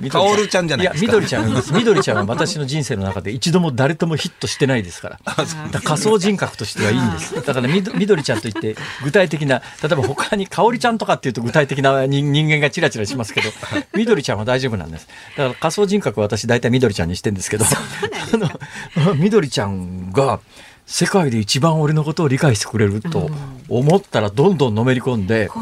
[0.08, 1.12] あ、かおるちゃんじゃないですか。
[1.12, 1.74] いや、緑ちゃんです。
[1.74, 5.18] 緑ちゃんは私の人生の中で一度も誰ともヒットしてないですから。
[5.18, 7.36] から仮想人格としてはいいんです。
[7.36, 13.50] だからみど緑ちゃんといって具体的な、例えば他にかおりちゃんとかっていうと具体的な人間がチラチラしますけど、
[13.96, 15.08] 緑ちゃんは大丈夫なんです。
[15.36, 20.40] だから仮想人格は私大体緑ちゃんにしてるんですけど、あの、緑ちゃんが、
[20.88, 23.30] 世界で一番俺のことを理解してくれると
[23.70, 25.54] 思ったらどんどんのめり込んで、だ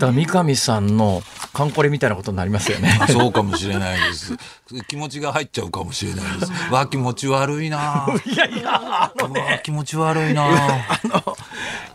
[0.00, 1.22] から三上さんの
[1.52, 2.98] カンコレみたいなことになりますよね。
[3.10, 4.36] そうかもしれないです。
[4.88, 6.52] 気持ちが入っちゃうかもしれないです。
[6.72, 8.06] わ気持ち悪いな。
[8.26, 8.70] いやいや、
[9.04, 10.44] あのね、気持ち悪いな。
[10.46, 11.36] あの、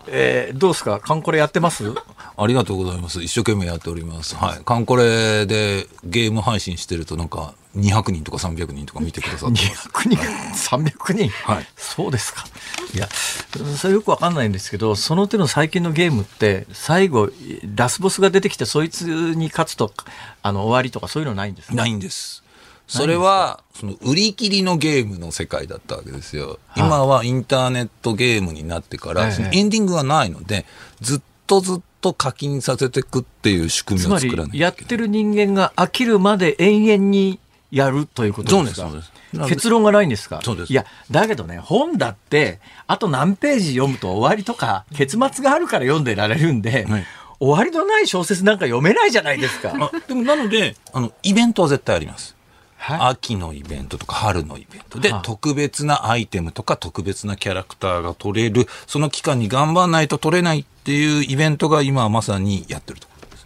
[0.08, 1.00] えー、どうですか？
[1.00, 1.94] カンコレやってます？
[2.36, 3.22] ありがとうございます。
[3.22, 4.36] 一生懸命やっております。
[4.36, 4.62] はい。
[4.66, 11.30] カンコレでゲーム配信してるとなんか200人とか300人とか見てくださって200人 ?300 人？
[11.30, 11.68] はい。
[11.76, 12.46] そうですか。
[12.94, 13.08] いや、
[13.78, 17.30] それよくわかんないんですけど、その手の最近のゲームって、最後、
[17.76, 19.92] ラスボスが出てきて、そいつに勝つと、
[20.44, 22.44] あの、終わりとかそういうのないんですかないんです。
[22.88, 26.60] それは、その売り切りのゲームの世界だったわけですよ。
[26.76, 30.66] 今はインターネットゲームになってから、そのエンディングがないので、
[31.02, 37.40] ずっとずっと課金させていくっていう仕組みを作らないやってる人間が飽きるまで永遠に
[37.74, 38.88] やるということですか？
[38.88, 39.12] そうです
[39.50, 40.42] 結論がないんですか？
[40.44, 40.72] そうです。
[40.72, 47.06] いやだけどね本だってあと何ページ読むと終わりとか結末があるから読んでられるんで、はい、
[47.40, 49.92] 終わりのない小説なんか読めないじゃないですか。
[50.08, 52.36] でもなのであのイベントは絶対あります。
[52.86, 63.38] 秋のイベントとか春のイベントで、特別なアイテムとか特別なキャラクターが取れる、その期間に頑張らないと取れないっていうイベントが今まさにやってるところで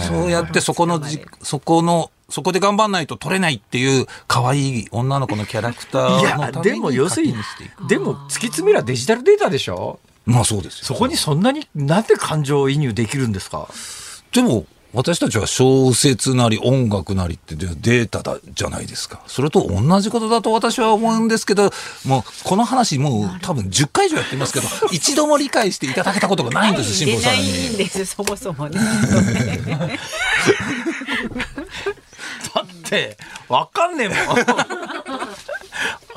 [0.00, 0.08] す。
[0.08, 7.34] そうやってそこのじ、そこの、そこで頑張らないと取れないっていう可愛い女の子のキャラクターのためにでも要するに、
[7.88, 10.00] でも突き詰めりゃデジタルデータでしょ？
[10.24, 13.68] まあそうですそこにそんなになんで感情移入できるんですか？
[14.32, 19.20] でも私たちは小説なり音楽なりってデータだじゃないですか。
[19.26, 21.70] それと同じことだと私は思うんですけど、
[22.06, 27.42] もうこの話もう多分10回以上やってますけど、一度も理解していただけたことがないんです、辛坊さんに。
[27.42, 28.80] ないんです、そもそもね。
[32.90, 33.16] だって、
[33.48, 34.18] わかんねえもん。
[34.38, 34.44] わ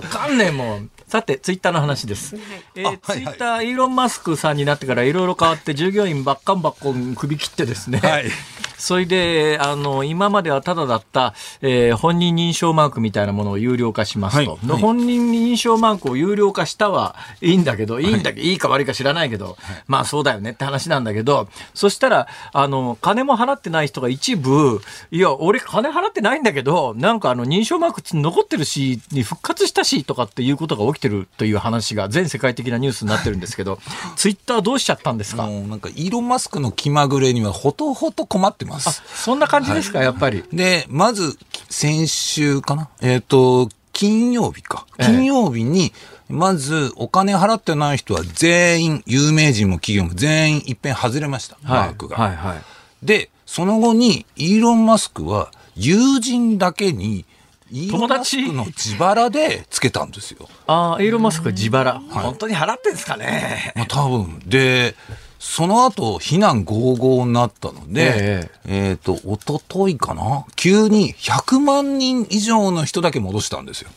[0.10, 0.90] かんねえもん。
[1.08, 2.36] さて、ツイッターの話です。
[2.36, 2.46] はい、
[2.76, 8.32] えー、ツイッター、イーロン・マスクさんになってからいろいろ変わって、従業員ばっかんばっこん首切ってですね、はい、
[8.80, 14.52] それで、あの、今まではただだった、えー、本人認証マークみたいなものを有料化しますと。
[14.54, 14.68] はい。
[14.70, 17.54] はい、本人認証マークを有料化したはい。
[17.54, 19.58] いんだけど、いいんだけど、いいか悪いか知らないけど、
[19.88, 33.80] まあそうだよねって話なんだけど、そしたら、あの、金も払ってない人が一部、いや、俺金払ってないんだけど、なんかあの、認証マーク残ってるし、に復活したし、とかっていうことが起きてるという話が全世界的なニュースになってるんですけど、
[34.16, 35.44] ツイッターどうしちゃったんですか？
[35.46, 39.02] もうなんか、イーロン・マスクの気まぐれにはほとほと困ってます。
[39.16, 40.44] そんな感じですか、はい、やっぱり。
[40.54, 41.38] で、まず、
[41.70, 42.90] 先週かな？
[43.02, 44.86] えっ、ー、と、金曜日か。
[45.00, 45.92] 金曜日に、
[46.30, 52.16] まず、お金払ってない人は全員、有名人も企業も全員いっぺん外れました、マークが。
[52.16, 52.62] はいはい、
[53.04, 57.26] で、その後に、イーロン・マスクは、友人だけに、
[57.72, 60.48] イーロン・マスクの自腹でつけたんですよ。
[60.68, 61.94] ああ、イーロン・マスク自腹。
[61.94, 63.74] はい、本当に払ってんですかね。
[63.76, 64.40] まあ多分。
[64.46, 64.96] で、
[65.40, 70.46] その後、非難合々になったので、えー、えー、と、おとといかな？
[70.58, 73.90] 急に100万人以上の人だけ戻したんですよ。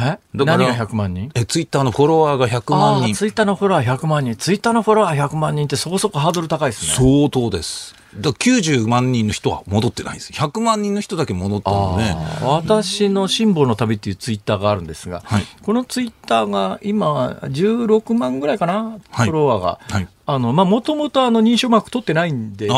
[0.00, 0.18] え？
[0.32, 1.32] 何が100万人？
[1.34, 3.12] え、ツイッターのフォロワーが100万人。
[3.12, 4.36] ツイッターのフォロワー100万人。
[4.36, 6.92] ツイッターのフォロワー100万人ってそこそこハードル高いですね。
[6.92, 7.97] 相当です。
[8.20, 10.32] だ90万人の人は戻ってないです。
[10.32, 12.14] 100万人の人だけ戻ったので。
[12.42, 19.78] 私の辛抱の旅っていうツイッターがあるんですが、はい、このツイッターが今16万ぐらいかな、フォロワーが。
[19.88, 22.68] はい、あの、まあ、もともとあの認証マーク取ってないんで、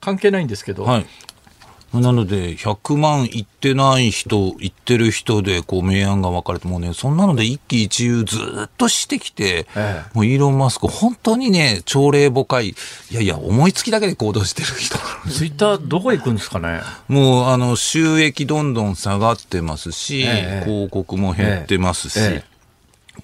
[0.00, 1.06] 関係ないんですけど、はい、
[1.94, 8.36] なので、100万いってない人、いってる人で、こう、明暗が分かれて、もうね、そんなので一喜一憂ず
[8.66, 12.74] っとしてきて、ええ、もうイーロン・マスク、本当にね、朝礼誤解、い
[13.10, 14.98] やいや、思いつきだけで行動してる人
[15.30, 16.82] ツイッター、どこ行くんですかね？
[17.08, 22.18] もう、あの、収益どんどん下がってますし、え、広告も減ってますし、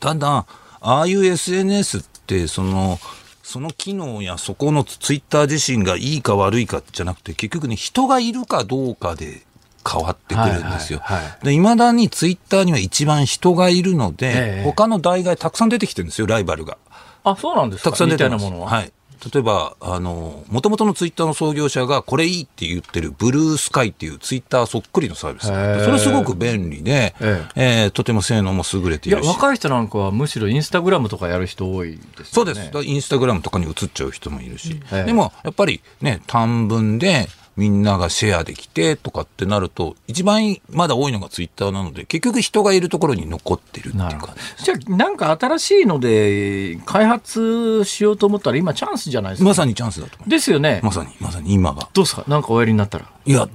[0.00, 0.46] ただ、
[0.80, 2.98] ああいう SNS って、その、
[3.44, 9.42] その機能やそこのツイッター自身がいいか悪いかじゃなくて、結局ね、人がいるかどうかで
[9.86, 11.00] 変わってくるんですよ。
[11.00, 16.78] はいはいはい、で、未だにツイッターには一番人がいるので、えー、他の代替たくさん出てきてるんですよ、ライバルが。
[17.22, 17.90] あ、そうなんですか？
[17.90, 18.70] たくさん出てるものは。
[18.70, 18.90] はい。
[19.32, 25.46] 例えば、あの、もともとのツイッターの創業者がこれいいって言ってるブルースカイっていうツイッターそっくりのサービス
[25.84, 29.28] それすごく便利で、ええー、とても性能も優れているし。
[29.28, 32.28] 若い人なんかはむしろインスタグラムとかやる人多いですよね。
[32.30, 32.70] そうです。
[32.84, 34.80] インスタグラムとかに映っちゃう人もいるし。
[34.90, 49.48] でも、やっぱりね、短文で、みんながシェアできてとかってなると、一番まだ多いのがツイッターなので、結局人がいるところに残ってるっていうか、じゃあ、なんか新しいので開発しようと思ったら今チャンスじゃないですか。
[49.48, 50.28] まさにチャンスだと思う。
[50.28, 50.80] ですよね。
[50.82, 51.88] まさに、まさに今が。
[51.92, 52.24] どうですか？
[52.26, 53.08] なんかおやりになったら。
[53.26, 53.48] いや、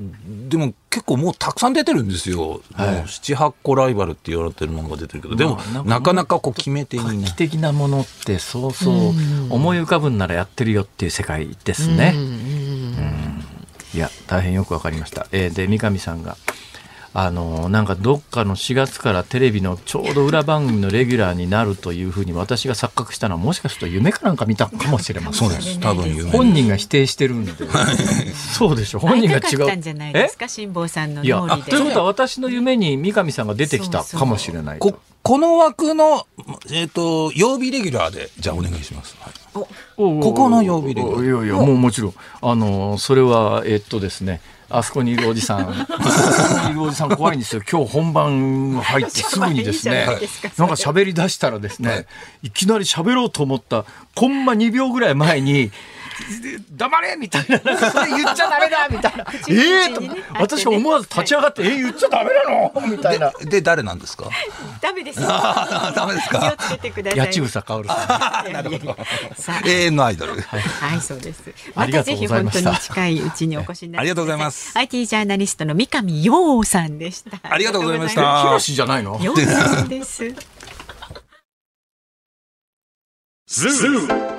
[0.48, 2.62] でも結構もうたくさん出てるんですよ。
[2.74, 8.96] はい、7、8個ライバルって言われてるものが出てるけど、でも、まあ、なかなかこう決め手にな画期的なものってそうそう
[9.52, 12.14] 思い浮かぶんならやってるよっていう世界ですね。
[12.16, 12.69] うん
[13.94, 16.38] いや大変よくわかりました、えー、で三上さんが
[17.14, 25.50] あのなんかどっかの4月からテレビのちょうど裏番組のレギュラーになるというふうに私が錯覚したのはもしかすると夢かなんか見たかもしれません。
[25.50, 25.80] そうです。
[25.80, 27.54] 多分夢本人が否定してるんで。
[28.34, 29.76] そうでしょ本人が違う。
[29.76, 31.64] んじゃないですか辛坊さんの脳裏で。
[31.64, 34.80] ということは私の夢に三上さんが出てきたかもしれない。
[34.80, 36.28] ここの枠の、
[36.72, 41.44] えーと、曜日レギュラーでじゃあお願いします、はい、ここの曜日レギュラー。
[41.46, 42.14] いやいやもうもちろん。
[42.42, 47.62] あのそれはえっとですねあそこにいるおじさん、あそこにいるおじさん怖いんですよ。
[47.70, 52.06] 今日本番入ってすぐにですね、なんか喋り出したらですね、
[52.44, 52.52] い。
[52.52, 55.72] きなり喋ろうと思ったコンマ2秒ぐらい前に、
[56.72, 59.26] 黙れみたいな、それ言っちゃダメだみたいな。
[59.50, 60.02] ええと、
[60.40, 62.88] 私思わず立ち上がって、えー、言っちゃダメなの？
[62.88, 63.32] みたいな。
[63.42, 64.30] で、誰なんですか？
[64.82, 66.40] ダメです ダメですか？
[66.40, 67.20] 気をつけてください。
[67.22, 68.52] 八千草薫さん。
[68.54, 68.98] なるほど。
[69.66, 70.40] 永遠のアイドル。
[70.42, 71.42] はい、そうです。
[71.76, 74.78] またぜひ本当に近いうちにお越しになありがとうございます。
[74.78, 77.40] IT ジャーナリストの三上洋さんでした。
[77.44, 78.42] ありがとうございました。
[78.44, 79.20] ひろしじゃないの？
[79.22, 80.34] 洋さんです。
[83.48, 84.39] ズー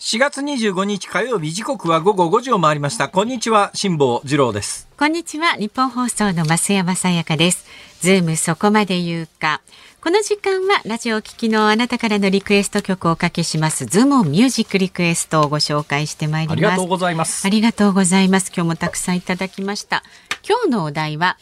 [0.00, 3.10] 4月25日火曜日時刻は午後5時を回りました。
[3.10, 4.88] こんにちは辛坊治郎です。
[4.98, 7.66] こんにちは日本放送の増山さやかです。
[8.00, 9.60] ズームそこまで言うか。
[10.00, 16.56] この時間はラジオ聞きのあなたからのリクエスト曲をおかけしますズームミュージックリクエストをご紹介してまいります。
[16.56, 17.46] ありがとうございます。
[17.46, 18.50] ありがとうございます。
[18.56, 20.02] 今日もたくさんいただきました。
[20.48, 21.36] 今日のお題は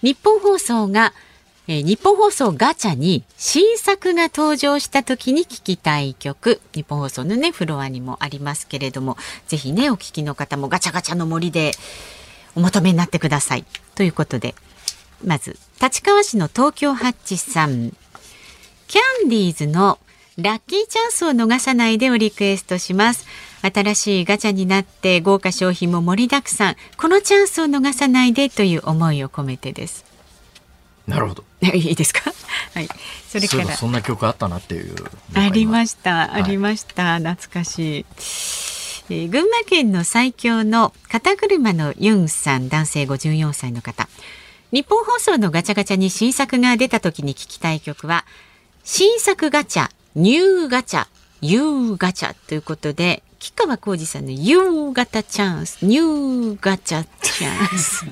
[0.00, 1.12] ニッポン放送が
[1.70, 6.60] えー、ニッポン放送ガチャに新作が登場した時に聞きたい曲。
[6.74, 11.72] ニッポン放送のねフロアにもありますけれどもぜひねお聞きの方もガチャガチャの森で
[12.56, 13.64] お求めになってください。
[13.94, 14.54] ということで
[15.24, 17.92] まず立川市の東京ハッチさん。
[18.86, 19.98] キャンディーズの
[20.38, 23.26] ラッキーチャンスを逃さないでをリクエストします。
[23.60, 26.76] 新しいガチャになって豪華商品も盛りだくさん。
[26.96, 30.07] このチャンスを逃さないでという思いを込めてです。
[31.08, 31.44] なるほど。
[31.62, 32.32] いいですか？
[32.74, 32.88] はい。
[33.28, 34.94] それからそんな曲あったなっていう。
[35.34, 36.34] ありました。
[36.34, 37.18] ありました。
[37.18, 38.06] 懐かしい。
[39.10, 44.06] えー、群馬県の最強の肩車のユンさん男性54歳の方
[44.70, 48.26] 日本放送のガチャガチャに新作が出た時に聞きたい曲は
[48.84, 51.06] 新作ガチャニューガチャ
[51.40, 58.04] ユーガチャということで吉川浩司さんの夕方チャンスニューガチャチャンス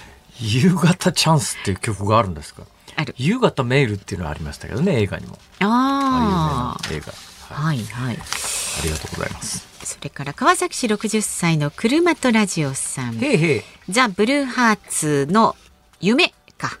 [0.40, 2.62] 夕方チャンスっていう曲があるんですか？
[2.96, 3.14] ある。
[3.18, 5.38] 夕方メールっていうのはありましたけどね映画にも。
[5.60, 7.12] ああ映画。
[7.54, 8.16] はい、はい、はい。
[8.16, 9.66] ありがとうございます。
[9.84, 13.18] それから川崎市60歳の車とラジオさん。
[13.22, 15.56] へザ・ブルーハーツの
[16.00, 16.78] 夢か。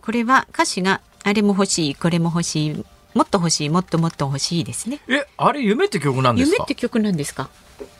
[0.00, 2.84] これは歌詞があれも欲しいこれも欲しい
[3.14, 5.00] もっと欲しいもっともっと欲しいですね。
[5.08, 6.56] えあれ夢って曲なんですか？
[6.58, 7.50] 夢って曲なんですか？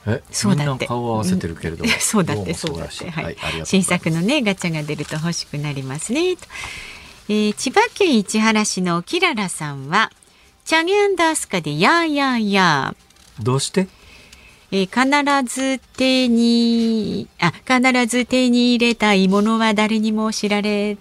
[0.07, 0.87] えそうだって。
[0.87, 3.11] 顔を合わせてるけれども、そうだってそうだって。
[3.11, 6.37] はい、新作のねガチャが出ると欲しくなりますね。
[6.37, 6.43] と、
[7.29, 10.11] えー、千葉県市原市のキララさんは
[10.65, 13.45] チャゲアンダースカでやーやーやー。
[13.45, 13.89] どうして？
[14.71, 20.97] えー、必ず手にあ必ず手に入れたいものは誰にも知られ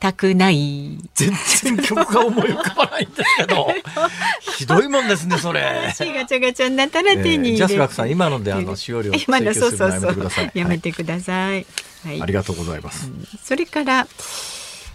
[0.00, 0.98] たくない。
[1.14, 1.32] 全
[1.62, 3.68] 然曲が思い浮かばないんですけど。
[4.56, 5.62] ひどいもんですね、それ。
[5.86, 10.50] ガチャガチャになったら手にジャスラックさん、今のであの使用量今のそうそうそう。
[10.54, 11.66] やめてください。
[12.04, 12.22] はい。
[12.22, 13.10] ありがとうございます。
[13.42, 14.06] それから、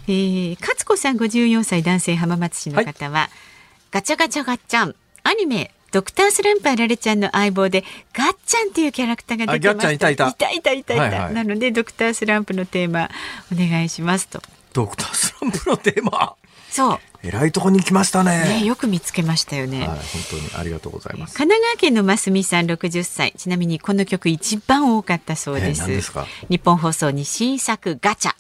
[0.08, 3.30] えー、勝子さん54歳男性浜松市の方は、はい、
[3.92, 7.84] ガチャガチャガッチャンアニメドクタースランプあられちゃんの相棒で
[8.14, 13.10] ガッチャンっていうキャラクターが出てましたいたいたいたいたいた、はいはい、なのでドクタースランプのテーマ
[13.54, 14.42] お願いしますと。
[14.74, 16.36] ドクタースランプのテーマ。
[16.70, 17.00] そう。
[17.22, 18.62] えらいとこに来ましたね。
[18.62, 19.82] ねよく見つけましたよね。
[19.82, 19.98] はい、本
[20.32, 21.38] 当にありがとうございます。
[21.38, 23.34] 神奈川県のますみさん60歳。
[23.38, 25.88] ちなみにこの曲一番多かったそうです。
[25.88, 26.12] です
[26.50, 28.34] 日本放送に新作ガチャ。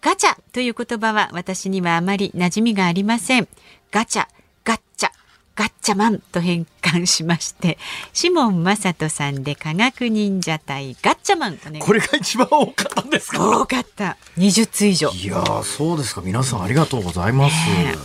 [0.00, 3.48] ガチャという言葉は私にはあまり馴染みがありません。
[3.90, 4.26] ガチャ、
[4.64, 5.10] ガッチャ、
[5.58, 7.78] ガッチャマンと変換しまして
[8.12, 13.62] シモン・マサトさんで科学忍者隊ガッチャマンこれが一番多かったんですか？
[13.62, 14.16] 多かった。
[14.36, 15.10] 20通以上。
[15.10, 16.20] いやそうですか。
[16.24, 17.96] 皆さんありがとうございます、ね、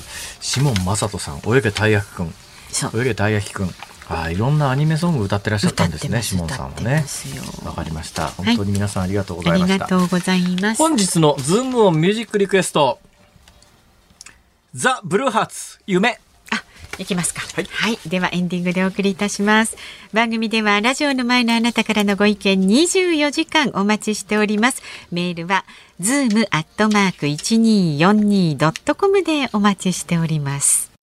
[0.41, 2.34] シモン・マサトさん泳げたい焼きくん。
[2.99, 3.70] 泳げたい焼きくん。
[4.10, 7.06] あいろんなアニメソング歌ってらっしゃったんですねシモンさんはね。
[7.64, 8.30] わかりました。
[8.30, 10.78] 本当に皆さんありがとうございました、はい、ありがとうございます。
[10.80, 12.99] 本日のズームオンミュージックリクエスト。
[14.74, 16.20] ザ・ブルーハーツ夢
[17.00, 19.76] いきますか、はい、はい、ではエンディングでお送りいたします。
[20.14, 24.82] 番組ではラジオの前のあなたからのご意見24時間お待ちしております。
[25.12, 25.66] メールは
[26.00, 30.94] ズームアットマーク 1242.com でお待ちしております。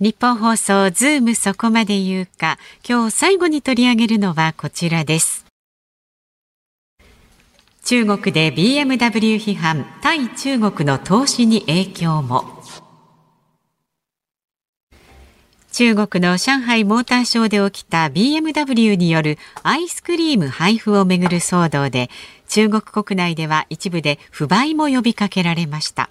[0.00, 2.58] 日本放送ズームそこまで言うか
[2.88, 5.49] 今日最後に取り上げるのはこちらです
[7.90, 12.44] 中国で BMW 批判対中国の投資に影響も。
[15.72, 22.10] 中国の上海モーターショーで起きた BMW によるアイスクリーム配布をめぐる騒動で
[22.46, 26.10] 中国国内では一部で不買も呼びかけられました。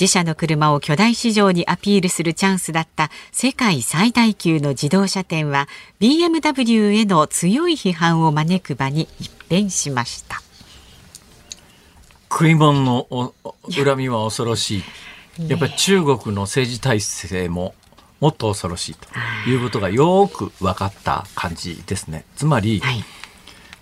[0.00, 5.66] 自社の車を巨大市場にアピールするチャンスだった世界最大級の自動車店は
[5.98, 10.42] BMW への強い批判を招く場に一変しました。
[12.30, 13.34] 食い物の
[13.70, 14.78] 恨みは恐ろし
[15.38, 15.48] い。
[15.48, 17.74] やっぱり中国の政治体制も
[18.20, 19.08] もっと恐ろしいと
[19.48, 22.24] いうことがよく分かった感じですね。
[22.36, 23.04] つまり、はい、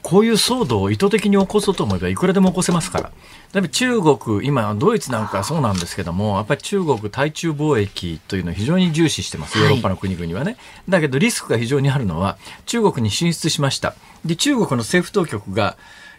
[0.02, 3.10] こういう騒動を意図的に起こそうと思えばいくらでも起こせますから。
[3.52, 10.58] だって中国、今、ドイツなんかそうなんですけども、やっぱり中国、対中貿易というのを非常に重視してます、ヨーロッパの国々はね。
[10.88, 12.36] だけどリスクが非常にあるのは、
[12.66, 13.94] 中国に進出しました。
[14.24, 15.76] で、中国の政府当局が、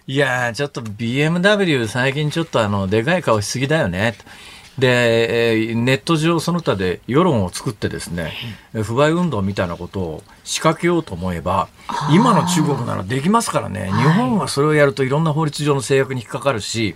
[0.10, 4.16] いやちょっと BMW 最近ちょっとあの、でかい顔しすぎだよね。
[4.80, 8.32] で、ネット上その他で世論を作ってですね、
[8.72, 11.68] 不買運動みたいなことを仕掛けようと思えば、
[12.10, 16.96] 今の中国ならできますからね、日本はそれをやるといろんな法律上の制約に引っかかるし、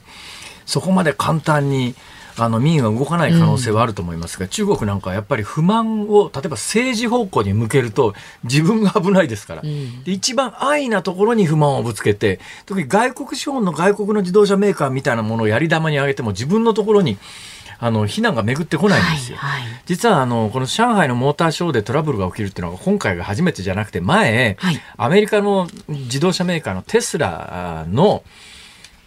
[0.65, 1.95] そこまで簡単に
[2.37, 8.13] あの民は動かない可能性はあると思いますが、うん、中国なんかはやっぱり不満を例えば政治方向に向けると
[8.43, 17.17] 自分が危ないですから、うん、で一番安易なところに不満をぶつけて特に外国資本の外国の自動車メーカーみたいなものをやり玉に上げても自分のところに
[17.83, 19.39] あの非難が巡ってこないんですよ。
[19.39, 28.23] はいはい、実はあのこの上海のモーターショーでトラブルが起きるっていうのは今回が初めてじゃなくて前、はい、アメリカの自動車メーカーのテスラの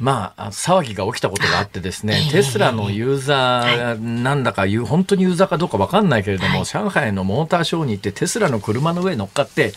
[0.01, 9.73] まあ、騒ぎが起きたことがあってですね、 テスラのユーザーなんだか、本当にユーザーかどうか分かんないけれども、上海のモーターショーに行ってテスラの車の上に乗っかって、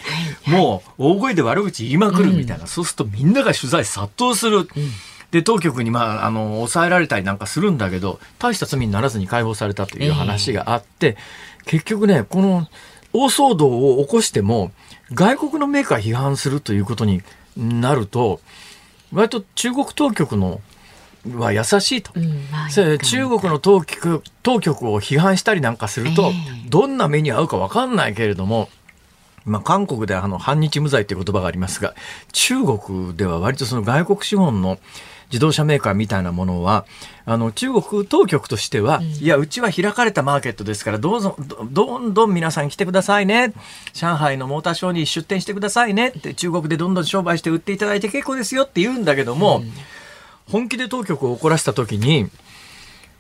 [0.48, 4.68] もう大声で悪口言いまくるみたいな、そうするとみんなが取材殺到する。
[5.32, 11.18] で当局に、まあ、あの抑えられたりなんかするんだけど大した罪にならずに解放されたという話があって、
[11.66, 12.68] 結局ねこの
[13.14, 14.72] 大騒動を起こしても
[15.14, 17.22] 外国のメーカー批判するということに
[17.58, 18.40] なると
[19.14, 20.62] 割と中国当局の
[21.36, 28.70] は優しいと、うんまあ、中国の当局当局を批判したりなんかすると、えー、どんな目に遭うか分かんないけれども、
[29.46, 31.96] まあ、韓国であの反日無罪という言葉がありますが
[32.32, 34.78] 中国では割とその外国資本の
[35.32, 36.86] 自動車メーカーみたいなものは
[37.26, 41.36] あの中国当局としては、うん、いやうちは開かれたマーケットですからどうぞ
[41.72, 43.54] どんどん皆さん来てくださいね。
[43.94, 46.10] 上海のモーターショーに出店してくださいね。
[46.10, 49.72] って中国でどんどん商売して売っていただいて結構ですよって言うんだけども、うん、
[50.50, 52.30] 本気で当局を怒らせた時に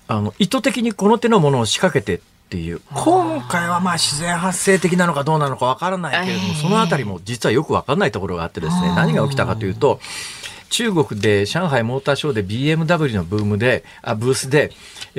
[0.07, 9.99] あの意図的にこの手のものを仕掛けてっていう今回はまあ自然発生的なのかどうなのかわからないけれども、そのあたりも実はよくわかんないところがあってですね何が起きたかというと
[10.69, 14.71] 中国で上海モーターショーで BMW のブームであブースで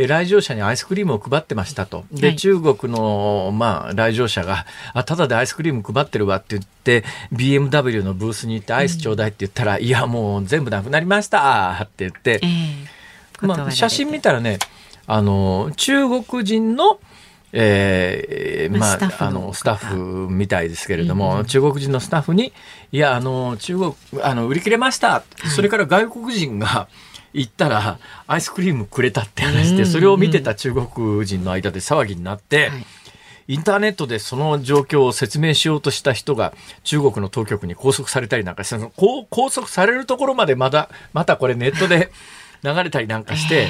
[0.07, 2.05] 来場者にアイスクリームを配ってましたと。
[2.13, 14.59] で、はい、中国の、まあ、来場者が、あ、ただでアイスクリーム配ってるわって言って、BMW のブースに行ってアイスちょうだいって言ったら、うん、いや、もう全部なくなりましたって言って、えー、まあ、写真見たらね、
[15.07, 17.01] あの、中国人の
[17.53, 22.53] えー、まあ、あの、スタッフみたいですけれども、うん、中国人のスタッフに、
[22.93, 25.09] いや、あの、中国、あの、売り切れました。
[25.09, 26.89] はい、それから外国人が、
[27.35, 32.71] 行ったらアイスクリームくれたって話で、それを見てた中国人の間で騒ぎになって、
[33.47, 36.53] インターネットでその状況を説明しようとした人が
[36.85, 42.11] 中国の当局に拘束されたりなんかして、拘束されるところまでまだ、またこれネットで
[42.63, 43.69] 流れたりなんかして、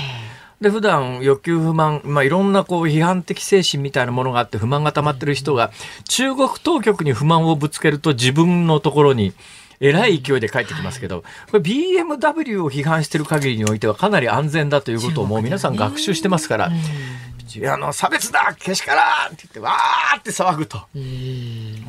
[0.60, 5.70] で普段欲求不満、まあ、いろんなこう批判的精神みたいなものがあって不満が溜まってる人が
[6.08, 9.32] 中国当局に不満をぶつけると自分のところに
[9.80, 20.82] えらい勢いで帰ってきますけど、これ BMW を批判している限りにおいてはかなり安全だということをもう皆さん学習してますから、あの差別だけしからんって言ってわーって騒ぐと。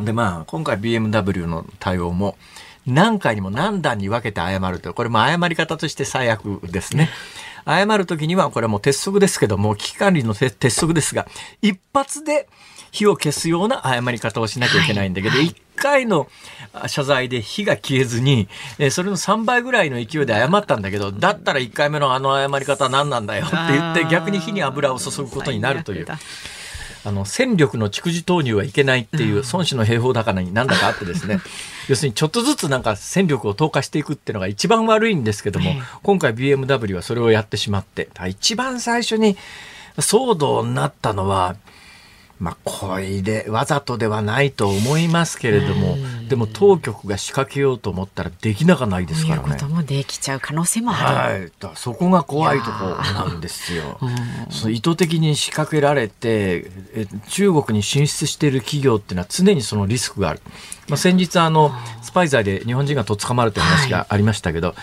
[0.05, 2.38] でまあ今回 BMW の対応も
[2.86, 7.09] 何回にも何段に分けて謝るとこれも謝り方として最悪ですね。
[7.66, 11.28] 謝るときには、これはもう鉄則ですけども、危機管理の鉄則ですが、
[11.62, 12.47] 一発で
[12.91, 16.28] 火を消すような謝り方をしなきゃいけないんだけど、一、はい、回の
[16.88, 18.47] 謝罪で火が消えずに、
[18.78, 26.07] えそれの3倍ぐらいの勢いで謝ったんだけど、だったら1回目のあの謝り方は何なんだよって言って、逆に火に油を注ぐことになるという。
[27.05, 31.39] あの戦力の蓄次投入はいけないっていう孫子の兵法だからになんだかあってですね。
[31.87, 35.73] 要するにちょっとずつなんか戦力を投下していくっていうのが一番悪いんですけども、
[36.03, 38.09] 今回 BMW はそれをやってしまって。
[38.27, 39.37] 一番最初に
[39.97, 41.55] 騒動になったのは
[42.39, 45.97] まあ、こいでわざとではないと思いますけれども、
[46.29, 49.43] でも当局が仕掛けようと思ったらできなかないですからね。
[49.43, 51.41] いうこともできちゃう可能性もある。
[51.41, 53.99] はい、そこが怖いところなんですよ。
[54.49, 60.41] その意図的に仕掛けられてえ中国に進出している企業っていうのは常にそのリスクがある。
[60.87, 61.71] まあ、先日あの
[62.01, 64.75] スパイ罪で日本人がとっ捕まるという話がありましたけど、はい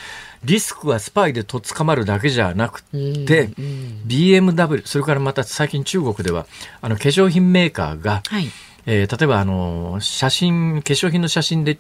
[0.45, 6.47] リスクはスパイでとっ捕まるだけじゃなくて、うんうん、BMW それからまた最近中国では
[6.81, 8.49] あの化粧品メーカーが、はい、
[8.87, 11.79] えー、例えばあの写真化粧品の写真で、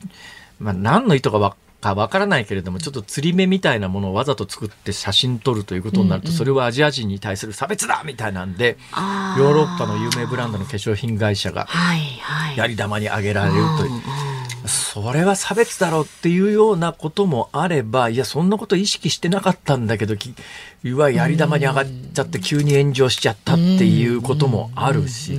[0.58, 8.76] まあ、何の意図かわかわからないけれどもちょっと釣り目みたいなものをわざと作って写真撮るということになると、それはアジア人に対する差別だみたいなんで
[9.38, 11.68] ヨーロッパの有名ブランドの化粧品会社が
[12.56, 14.02] やり玉に挙げられるという。
[14.68, 20.14] それは差別だろうっていうようなこともあればいやそんなこと意識してなかったんだけど
[20.84, 25.38] いわやり玉に上がっちゃって急に炎上しちゃったっていうこともあるし。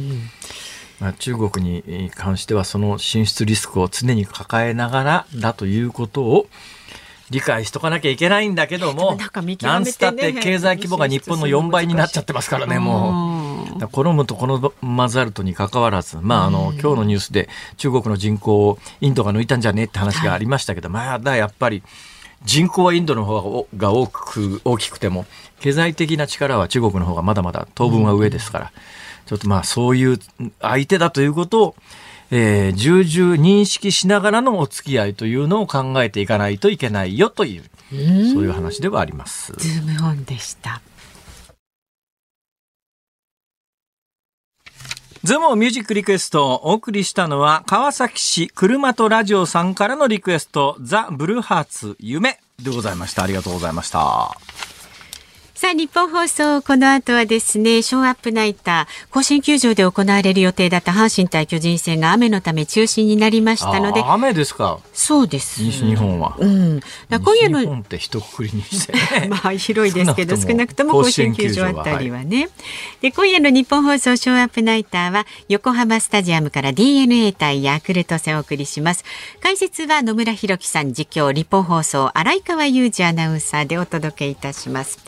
[0.99, 6.47] まあ、中国に関してはその進出リスクを常に抱えながらだということを
[7.29, 9.17] 理解しとかなきゃいけないんだけども、
[9.61, 13.36] なんつったって経済規模が日本の4倍になっちゃってますからね、もう。
[13.91, 21.83] 好むと好まざるとにかかわらず、まあ、あの、今日のニュースで中国の人口をインドが抜いたんじゃねって話がありましたけど、はい、まだやっぱり、
[22.43, 25.25] 人口はインドの方が多く大きくても
[25.59, 28.71] 経済的な力は中国の方がまだまだ当分は上ですから、
[29.25, 30.19] ちょっとまあそういう
[30.61, 31.75] 相手だということを、
[32.31, 37.99] えー、重々認識しながらのお付き合いというのを考えていかないといけないよというそう
[38.43, 39.53] いう話ではあります。
[39.53, 40.81] ズームオンでした。
[45.27, 53.23] ズモミュージックリクエストをお送りしたのは川崎市車とラジオさんからのリクエストザ・ブルーハーツ夢でございました。
[53.23, 54.37] ありがとうございました。
[55.57, 64.03] さあ、日本放送、この後はですね、ショーアップナイター、甲子園球場で行われる予定だった阪神対巨人戦が雨のため中止になりましたので。
[64.05, 65.63] 雨ですかそうです。
[65.63, 66.35] 西日本は。
[66.37, 66.79] うん。
[67.09, 67.61] だ今夜の。
[67.61, 72.41] 日本って一括りにして、ね、 まあ、広いですけど、少なくとも甲子園球場あたりはね。
[72.41, 72.49] はい、
[73.01, 79.03] で、今夜の日本放送、ショーアップナイターは、横浜スタジアムから DNA 対ヤクルト戦をお送りします。
[79.41, 84.99] 解説は野村弘樹さん、実況、日本放送、荒川裕二アナウンサーでお届けいたします。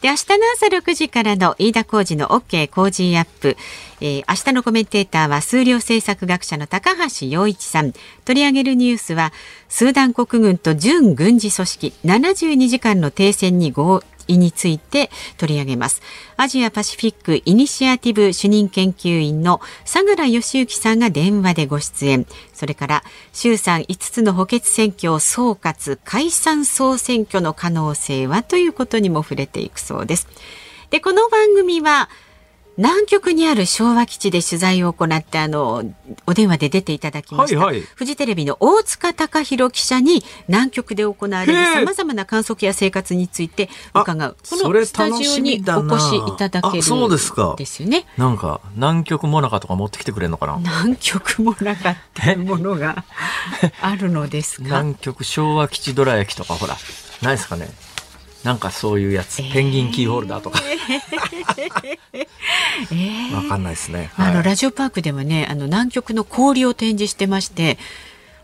[0.00, 3.56] で明日の朝6時からの飯田浩二の OK 工事アップ、
[4.00, 7.92] えー、明日のコメンテーターは数量政策学者の高橋洋一さん。
[8.24, 9.30] 取り上げるニュースは
[9.68, 16.02] スーダン国軍と準軍事組織72時間の停戦に合胃について取り上げます。
[16.36, 22.26] アジアパシフィックイニシアティブ主任研究員の相良義行さんが電話でご出演。
[22.54, 30.28] それから衆参5つの補欠選挙総括解散総選挙の可能性はということにも触れていくそうです。
[30.90, 32.08] でこの番組は
[32.80, 35.84] 南極にある昭和基地で取材を行ってあの
[36.26, 44.36] お電話で出ていただきました、はいはい、フジテレビの大塚隆弘記者に南極で行われるさまざまな観測や生活について伺う。
[44.48, 48.62] このスタジオにお越しいただけるそうですかですよねなんか。
[48.76, 50.56] 南極もなかとか持ってきてくれるのかな？
[50.56, 53.04] 南極もなかっていうものが
[53.82, 54.62] あるのですか？
[54.64, 56.78] 南極昭和基地どら焼きとかほら
[57.20, 57.68] ないですかね？
[58.44, 60.60] なんかそういうやつ、ペンギンキーホルダーとか。
[62.90, 64.10] えー、わかんないですね。
[64.16, 67.78] あの、ラジオパークでもね、あの南極の氷を展示してまして。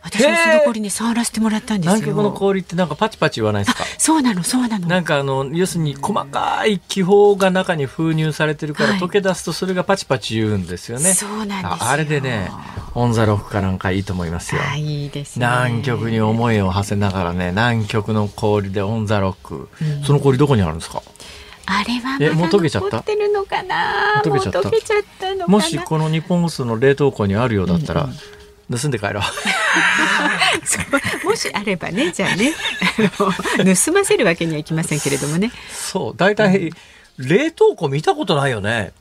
[0.07, 1.95] 私もその氷に触らせてもらったんですよ。
[1.97, 3.85] 南極の氷ってなんかパチパチ言わないですか？
[3.99, 4.87] そうなの、そうなの。
[4.87, 11.13] なんかあの要するに細かい気泡が中に封入されてるから、溶け出すとそれがパチパチ言うんですよね。
[11.13, 12.53] そうなんですあれでね、
[12.95, 14.61] オンザロックかなんかいいと思いますよ。
[14.77, 15.45] いいですね。
[15.45, 19.69] 南極に思いを馳せながらね、南極の氷でオンザロック。
[19.83, 21.03] うん、その氷どこにあるんですか？
[21.67, 24.23] あれはまだ残ってるのかな？
[24.25, 25.35] もう溶けちゃった？
[25.35, 28.05] のもしこの日本放送の冷凍庫にあるようだったら。
[28.05, 28.17] うんうん
[28.71, 29.21] 盗んで帰ろ
[31.25, 31.29] う。
[31.29, 32.53] もしあればねじゃあね。
[33.77, 35.53] 盗ませるわけにはいきませんけれどもね。
[35.71, 36.73] そう大体、
[37.19, 38.93] 冷凍庫見たことないよね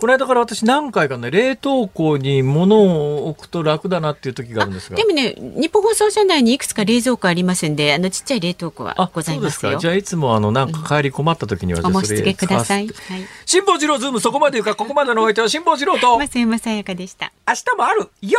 [0.00, 4.96] この間から私何回かね冷凍庫に物を置くと楽だなっていう時があるんですが。
[4.96, 9.76] でもね日本放送社内にいくつか冷蔵庫ありますんであのちっちゃい冷凍庫はございますよ。
[9.76, 12.94] じゃあいつもあのなんか帰り困った時には、お申し付けください、はい、
[13.44, 16.18] 辛坊治郎ズームそこまで言うかここまでのお相手は辛坊治郎と。
[16.18, 17.34] 増山さやかでした。
[17.46, 18.08] 明日もある。
[18.22, 18.38] よ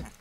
[0.00, 0.17] ー